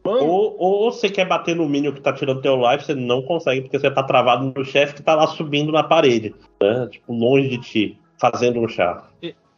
[0.04, 3.62] Ou, ou você quer bater no minion que tá tirando teu life, você não consegue,
[3.62, 6.88] porque você tá travado no chefe que tá lá subindo na parede, né?
[6.92, 9.08] Tipo, longe de ti, fazendo um chá.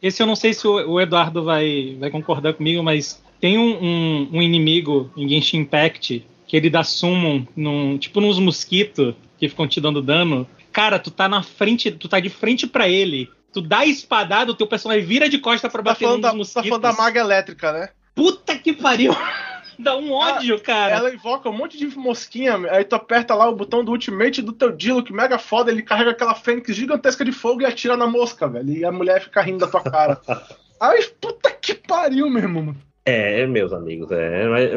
[0.02, 4.28] Esse eu não sei se o Eduardo vai, vai concordar comigo, mas tem um, um,
[4.34, 9.66] um inimigo em Genshin Impact que ele dá summon num, tipo nos mosquitos que ficam
[9.66, 10.46] te dando dano.
[10.70, 13.30] Cara, tu tá na frente, tu tá de frente para ele.
[13.52, 16.62] Tu dá espadada, o teu personagem vira de costa para bater tá nos da, mosquitos.
[16.62, 17.88] Tá falando da maga elétrica, né?
[18.14, 19.12] Puta que pariu!
[19.78, 20.96] Dá um ódio, ela, cara.
[20.96, 24.52] Ela invoca um monte de mosquinha, aí tu aperta lá o botão do ultimate do
[24.52, 28.06] teu Dilo, que mega foda, ele carrega aquela fênix gigantesca de fogo e atira na
[28.06, 28.70] mosca, velho.
[28.70, 30.20] E a mulher fica rindo da tua cara.
[30.78, 32.76] Ai, puta que pariu, meu irmão.
[33.04, 34.46] É, meus amigos, é.
[34.48, 34.70] Mas,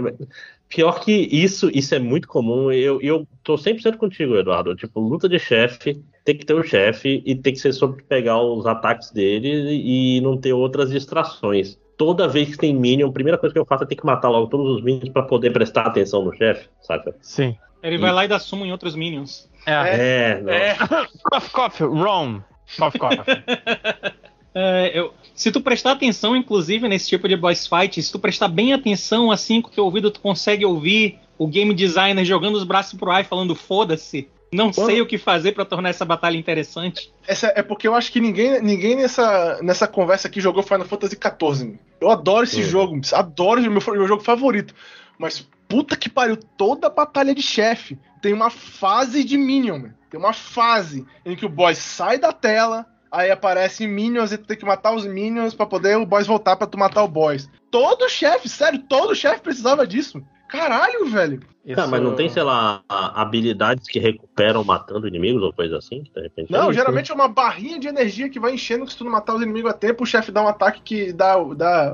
[0.75, 2.69] pior que isso, isso é muito comum.
[2.69, 4.75] Eu, eu tô 100% contigo, Eduardo.
[4.75, 8.41] Tipo, luta de chefe, tem que ter o chefe e tem que ser sobre pegar
[8.41, 13.37] os ataques dele e não ter outras distrações toda vez que tem Minion, a primeira
[13.37, 15.83] coisa que eu faço é ter que matar logo todos os Minions para poder prestar
[15.83, 17.15] atenção no chefe, saca?
[17.21, 17.55] Sim.
[17.81, 17.97] Ele e...
[17.97, 19.49] vai lá e dá sumo em outros Minions.
[19.65, 20.43] É, é.
[20.45, 20.75] é.
[21.23, 22.43] cough, cough, wrong.
[22.77, 23.15] Cough, cough.
[24.55, 28.47] É, eu, se tu prestar atenção, inclusive, nesse tipo de boss fight, se tu prestar
[28.47, 32.63] bem atenção, assim, com o teu ouvido, tu consegue ouvir o game designer jogando os
[32.63, 34.29] braços pro ar e falando foda-se.
[34.53, 34.87] Não Quando...
[34.87, 37.11] sei o que fazer para tornar essa batalha interessante.
[37.27, 41.17] Essa é porque eu acho que ninguém, ninguém nessa, nessa conversa aqui jogou Final Fantasy
[41.17, 41.77] XIV.
[41.99, 42.69] Eu adoro esse uhum.
[42.69, 44.73] jogo, adoro meu, meu jogo favorito.
[45.19, 49.89] Mas puta que pariu, toda batalha de chefe tem uma fase de Minion.
[50.09, 52.85] Tem uma fase em que o boss sai da tela,
[53.15, 56.55] aí aparecem Minions e tu tem que matar os Minions para poder o boss voltar
[56.55, 57.49] para tu matar o boss.
[57.71, 60.21] Todo chefe, sério, todo chefe precisava disso.
[60.47, 61.41] Caralho, velho.
[61.65, 61.75] Isso...
[61.75, 66.03] Tá, mas não tem, sei lá, habilidades que recuperam matando inimigos ou coisa assim?
[66.15, 68.97] De repente não, é geralmente é uma barrinha de energia que vai enchendo que se
[68.97, 71.93] tu não matar os inimigos a tempo, o chefe dá um ataque que dá, dá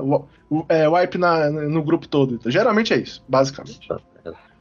[0.68, 2.34] é, wipe na, no grupo todo.
[2.34, 3.88] Então, geralmente é isso, basicamente.
[3.88, 3.98] Tá.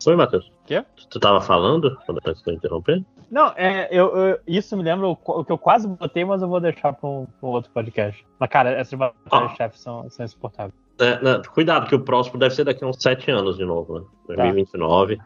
[0.08, 0.52] Oi, Matheus.
[0.66, 0.84] Quê?
[1.10, 3.06] Tu tava falando quando eu estou interrompendo?
[3.32, 6.50] Não, é, eu, eu, isso me lembra o, o, que eu quase botei, mas eu
[6.50, 8.26] vou deixar para um, um, outro podcast.
[8.38, 9.56] Mas, cara, essas batalhas ah.
[9.56, 10.74] chefes são, são insuportáveis.
[11.00, 14.00] É, não, cuidado, que o próximo deve ser daqui a uns 7 anos de novo,
[14.00, 14.06] né?
[14.28, 15.18] 2029.
[15.18, 15.24] Tá.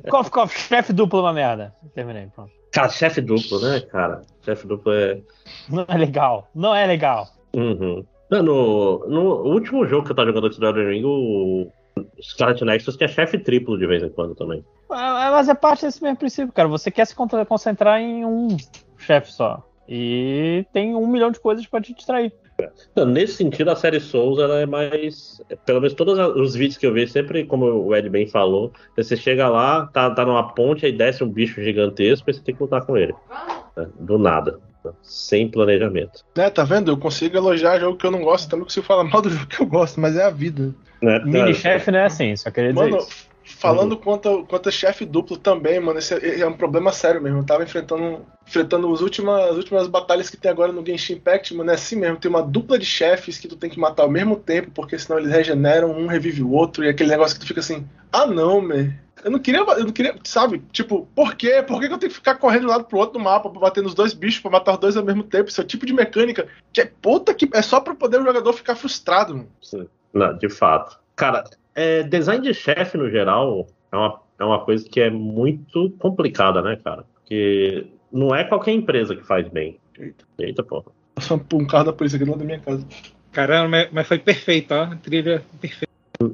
[0.08, 1.74] Cof, cof, chefe duplo é uma merda.
[1.94, 2.52] Terminei, pronto.
[2.72, 4.22] Cara, chefe duplo, né, cara?
[4.42, 5.20] Chefe duplo é.
[5.68, 6.48] Não é legal.
[6.54, 7.26] Não é legal.
[7.54, 8.04] Uhum.
[8.30, 9.22] No, no
[9.52, 11.70] último jogo que eu tava jogando aqui do Elden Ring, o
[12.22, 14.64] Scarlet Nexus que é chefe triplo de vez em quando também.
[14.90, 16.68] É, mas é parte desse mesmo princípio, cara.
[16.68, 18.48] Você quer se concentrar em um
[18.96, 19.64] chefe só.
[19.88, 22.32] E tem um milhão de coisas para te distrair.
[23.06, 25.40] Nesse sentido, a série Souls ela é mais.
[25.64, 29.16] Pelo menos todos os vídeos que eu vejo, sempre como o Ed bem falou, você
[29.16, 32.60] chega lá, tá, tá numa ponte, aí desce um bicho gigantesco e você tem que
[32.60, 33.14] lutar com ele.
[33.76, 33.88] Né?
[34.00, 34.58] Do nada.
[35.02, 36.24] sem planejamento.
[36.36, 36.90] Né, tá vendo?
[36.90, 39.62] Eu consigo elogiar jogo que eu não gosto, também consigo falar mal do jogo que
[39.62, 40.74] eu gosto, mas é a vida.
[41.00, 41.20] Né?
[41.24, 43.27] Mini chefe não é assim, só queria dizer Mano, isso.
[43.48, 47.38] Falando quanto, quanto a chefe duplo também, mano, esse é, é um problema sério mesmo.
[47.38, 51.54] Eu tava enfrentando, enfrentando as últimas, as últimas batalhas que tem agora no Genshin Impact,
[51.54, 52.18] mano, é assim mesmo.
[52.18, 55.18] Tem uma dupla de chefes que tu tem que matar ao mesmo tempo, porque senão
[55.18, 58.60] eles regeneram, um revive o outro, e aquele negócio que tu fica assim, ah não,
[58.60, 58.92] man.
[59.24, 60.62] Eu não queria, eu não queria, sabe?
[60.70, 61.62] Tipo, por quê?
[61.66, 63.50] Por que que eu tenho que ficar correndo de um lado pro outro do mapa
[63.50, 65.48] pra bater nos dois bichos, pra matar os dois ao mesmo tempo?
[65.48, 67.48] Isso é o tipo de mecânica que é puta que.
[67.52, 69.48] É só pra poder o jogador ficar frustrado, mano.
[69.60, 69.88] Sim.
[70.12, 70.98] Não, de fato.
[71.16, 71.44] Cara,
[71.78, 76.60] é, design de chefe no geral é uma, é uma coisa que é muito complicada,
[76.60, 77.04] né, cara?
[77.14, 79.78] Porque não é qualquer empresa que faz bem.
[79.98, 80.24] Eita.
[80.38, 80.86] Eita, porra.
[81.14, 82.84] Passou um carro da polícia aqui lado da minha casa.
[83.32, 84.94] Caramba, mas- foi perfeito, ó.
[84.96, 85.86] Trilha perfeita.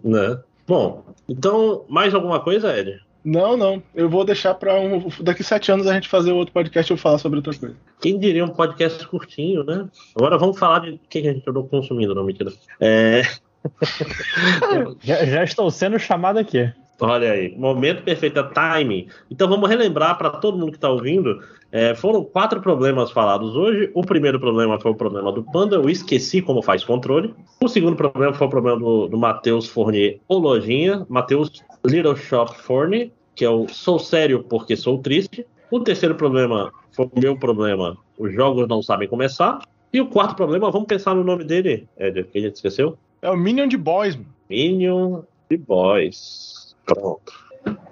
[0.03, 0.41] Né?
[0.67, 3.01] Bom, então, mais alguma coisa, Ed?
[3.25, 3.83] Não, não.
[3.95, 5.09] Eu vou deixar pra um.
[5.21, 7.75] Daqui sete anos a gente fazer outro podcast e eu falar sobre outra coisa.
[8.01, 9.89] Quem diria um podcast curtinho, né?
[10.15, 12.53] Agora vamos falar de o que a gente andou consumindo, não, mentira.
[12.79, 13.23] É,
[15.03, 16.71] Já, já estou sendo chamado aqui.
[17.01, 19.09] olha aí, momento perfeito, é timing.
[19.31, 21.41] Então vamos relembrar para todo mundo que está ouvindo.
[21.73, 23.91] é, foram quatro problemas falados hoje.
[23.95, 27.35] O primeiro problema foi o problema do Panda, eu esqueci como faz controle.
[27.63, 31.51] O segundo problema foi o problema do, do Matheus Fournier, o Lojinha, Matheus
[31.85, 35.47] Little Shop Fournier, que é o Sou Sério Porque Sou Triste.
[35.71, 39.59] O terceiro problema foi o meu problema, os jogos não sabem começar.
[39.93, 42.99] E o quarto problema, vamos pensar no nome dele, Ed, que a gente esqueceu?
[43.25, 44.19] É o Minion de Boys.
[44.51, 46.77] Minion de Boys.
[46.85, 47.33] Pronto.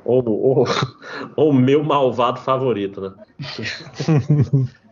[0.05, 0.67] Ou ou-
[1.37, 3.13] ou o meu malvado favorito, né?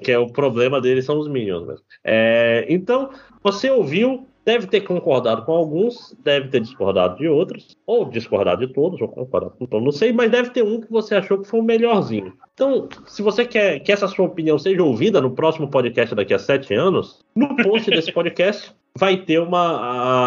[0.00, 1.84] Que é o problema dele são os Minions mesmo.
[2.04, 3.10] É, então,
[3.42, 8.72] você ouviu, deve ter concordado com alguns, deve ter discordado de outros, ou discordado de
[8.72, 11.48] todos, ou concordado com todos, não sei, mas deve ter um que você achou que
[11.48, 12.32] foi o melhorzinho.
[12.54, 16.38] Então, se você quer que essa sua opinião seja ouvida no próximo podcast daqui a
[16.38, 19.58] sete anos, no post desse podcast vai ter uma,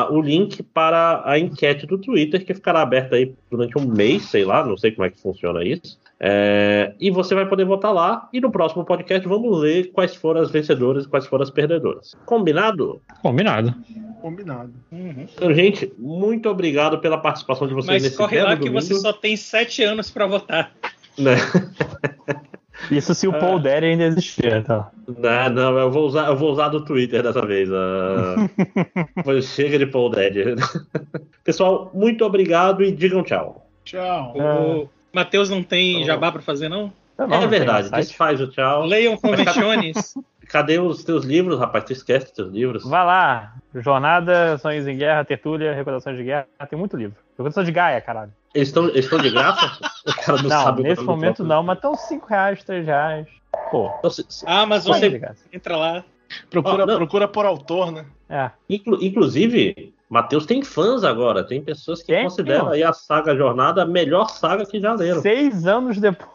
[0.03, 4.23] a- o link para a enquete do Twitter, que ficará aberta aí durante um mês,
[4.25, 5.97] sei lá, não sei como é que funciona isso.
[6.19, 8.27] É, e você vai poder votar lá.
[8.33, 12.15] E no próximo podcast vamos ler quais foram as vencedoras e quais foram as perdedoras.
[12.25, 12.99] Combinado?
[13.21, 13.73] Combinado.
[14.21, 14.73] Combinado.
[14.91, 18.95] Então, gente, muito obrigado pela participação de vocês Mas nesse corre lá que domingo, você
[18.95, 20.71] só tem sete anos pra votar.
[21.17, 21.35] né?
[22.91, 24.91] Isso se o Paul Daddy ainda existir, tá?
[25.07, 27.69] Não, não, eu vou usar, eu vou usar do Twitter dessa vez.
[29.23, 30.55] Pois chega de Paul Dead.
[31.43, 33.67] Pessoal, muito obrigado e digam tchau.
[33.83, 34.33] Tchau.
[34.37, 36.91] O Matheus não tem jabá pra fazer, não?
[37.15, 38.85] Tá bom, é verdade, desfaz o tchau.
[38.85, 40.13] Leiam Convenciones.
[40.47, 41.83] Cadê os teus livros, rapaz?
[41.83, 42.87] Tu esquece os teus livros.
[42.87, 43.53] Vai lá.
[43.75, 46.47] Jornada, Sonhos em Guerra, Tertúlia, Recordações de Guerra.
[46.69, 47.17] Tem muito livro.
[47.31, 48.31] Recordação de Gaia, caralho.
[48.53, 49.77] Eles estão eles de graça?
[50.07, 52.85] O cara não, Não, sabe o nesse momento próprio- não, mas estão 5 reais, 3
[52.85, 53.27] reais.
[53.71, 55.43] Pô, Então, se- se- Amazon, você de graça.
[55.51, 56.03] entra lá.
[56.49, 56.95] Procura, Ah, não.
[56.97, 58.05] procura por autor, né?
[58.29, 58.51] É.
[58.69, 61.45] inclu- inclusive, Matheus tem fãs agora.
[61.45, 65.21] Tem pessoas que Tem, consideram aí a saga Jornada a melhor saga que já leram.
[65.21, 66.29] Seis anos depois.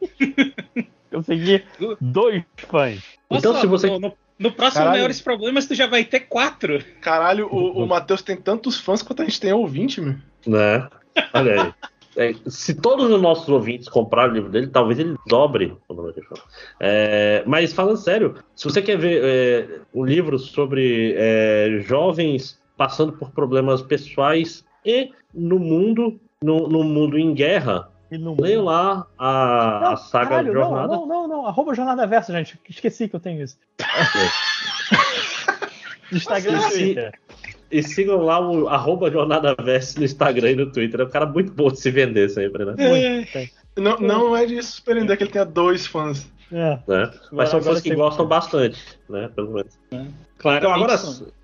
[1.10, 1.64] Consegui
[2.00, 3.02] dois fãs.
[3.30, 4.96] Então, Nossa, se você- no, no- no próximo Caralho.
[4.98, 6.82] Maiores Problemas, tu já vai ter quatro.
[7.00, 10.16] Caralho, o, o Matheus tem tantos fãs quanto a gente tem ouvinte, meu.
[10.46, 10.88] Né?
[11.32, 11.74] Olha aí.
[12.16, 16.14] É, se todos os nossos ouvintes comprarem o livro dele, talvez ele dobre o número
[16.14, 16.40] de fãs.
[16.78, 23.12] É, mas falando sério, se você quer ver é, um livro sobre é, jovens passando
[23.12, 29.96] por problemas pessoais e no mundo, no, no mundo em guerra, leia lá a, a
[29.96, 30.88] saga caralho, Jornada.
[30.88, 31.46] Não, não, não, não.
[31.46, 32.58] Arroba Jornada Verso, gente.
[32.68, 33.58] Esqueci que eu tenho isso.
[36.12, 36.70] Instagram e.
[36.70, 37.18] Twitter.
[37.74, 41.00] E sigam lá o arroba Jornada Verso no Instagram e no Twitter.
[41.00, 42.74] É um cara muito bom de se vender sempre, né?
[42.78, 43.50] Muito, tem.
[43.76, 46.30] Não, não é de surpreender que ele tenha dois fãs.
[46.52, 46.78] É.
[46.86, 47.10] Né?
[47.32, 49.28] Mas são fãs que gostam bastante, né?
[49.34, 49.76] Pelo menos.
[50.38, 50.58] Claro.
[50.58, 50.94] Então agora,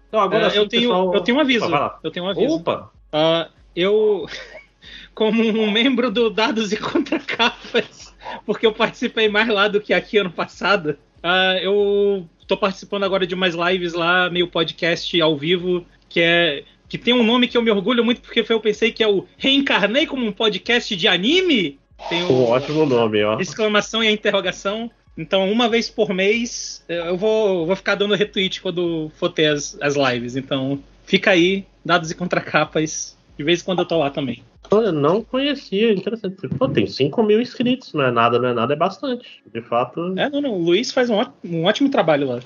[0.06, 1.66] então agora É, eu, tenho, pessoal- eu tenho um aviso.
[2.04, 2.54] Eu tenho um aviso.
[2.54, 2.92] Opa!
[3.12, 4.28] Ah, eu,
[5.12, 8.14] como um membro do Dados e Contracapas,
[8.46, 13.26] porque eu participei mais lá do que aqui ano passado, ah, eu tô participando agora
[13.26, 17.56] de mais lives lá, meio podcast ao vivo, que é que tem um nome que
[17.56, 20.94] eu me orgulho muito porque foi, eu pensei que é o Reencarnei como um podcast
[20.96, 21.78] de anime.
[22.08, 23.38] Tem Um o ótimo nome, ó.
[23.40, 24.90] exclamação e interrogação.
[25.16, 29.78] Então, uma vez por mês, eu vou, vou ficar dando retweet quando for ter as,
[29.80, 30.34] as lives.
[30.34, 33.16] Então, fica aí, dados e contracapas.
[33.38, 34.42] De vez em quando eu tô lá também.
[34.70, 36.48] Eu não conhecia, interessante.
[36.58, 39.26] Pô, tem 5 mil inscritos, não é nada, não é nada, é bastante.
[39.52, 40.14] De fato.
[40.18, 40.54] É, não, não.
[40.54, 42.40] O Luiz faz um, ó- um ótimo trabalho lá.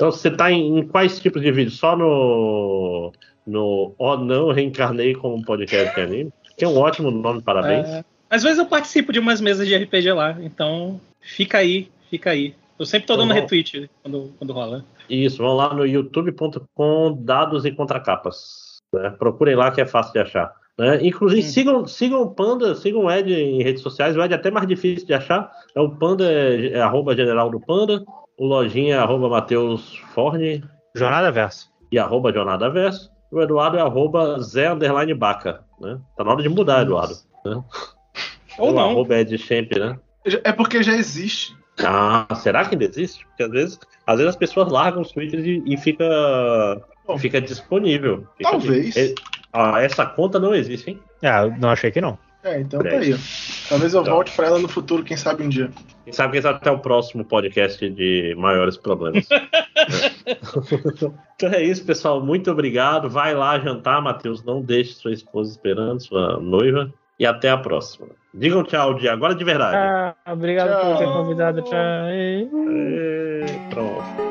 [0.00, 1.76] Então você tá em, em quais tipos de vídeos?
[1.78, 3.12] Só no.
[3.46, 6.32] No Oh Não Reencarnei como podcast de anime?
[6.56, 7.86] Que é um ótimo nome, parabéns.
[7.86, 10.38] É, às vezes eu participo de umas mesas de RPG lá.
[10.40, 11.90] Então, fica aí.
[12.08, 12.54] Fica aí.
[12.78, 14.84] Eu sempre tô Então, dando vamos- retweet quando, quando rola.
[15.08, 18.78] Isso, vão lá no youtube.com dados e contracapas.
[18.94, 19.10] Né?
[19.18, 20.54] Procurem lá que é fácil de achar.
[20.78, 20.98] né?
[21.02, 21.48] Inclusive, Sim.
[21.50, 24.16] sigam, sigam o Panda, sigam o Ed em redes sociais.
[24.16, 25.50] O Ed é até mais difícil de achar.
[25.74, 28.02] É o Panda, é, é arroba general do Panda.
[28.40, 30.64] O Lojinha é arroba Matheus Forne
[30.96, 31.70] Jornada Verso.
[31.92, 33.10] e arroba Jornada Verso.
[33.30, 35.60] O Eduardo é arroba Zé Underline Baca.
[35.78, 35.98] Né?
[36.16, 37.12] Tá na hora de mudar, Eduardo.
[37.44, 37.62] Né?
[38.58, 38.90] Ou o não.
[38.92, 39.98] arroba Ed Champ, né?
[40.42, 41.54] É porque já existe.
[41.84, 43.26] Ah, será que ainda existe?
[43.26, 46.04] Porque às vezes, às vezes as pessoas largam os tweets e, e fica,
[47.06, 48.26] Bom, fica disponível.
[48.38, 48.96] Fica- Talvez.
[48.96, 49.14] É-
[49.52, 51.00] ah, essa conta não existe, hein?
[51.22, 52.18] Ah, não achei que não.
[52.42, 53.14] É, então tá aí.
[53.68, 54.10] Talvez eu Tá.
[54.10, 55.70] volte pra ela no futuro, quem sabe um dia.
[56.04, 59.28] Quem sabe, quem sabe até o próximo podcast de maiores problemas.
[61.36, 62.24] então é isso, pessoal.
[62.24, 63.08] Muito obrigado.
[63.08, 64.42] Vai lá jantar, Matheus.
[64.44, 66.92] Não deixe sua esposa esperando, sua noiva.
[67.18, 68.08] E até a próxima.
[68.32, 69.76] Digam tchau de agora de verdade.
[69.76, 71.12] Ah, obrigado por ter Tchau.
[71.12, 71.62] convidado.
[71.62, 71.74] Tchau.
[71.76, 72.46] É,
[73.68, 74.29] Pronto.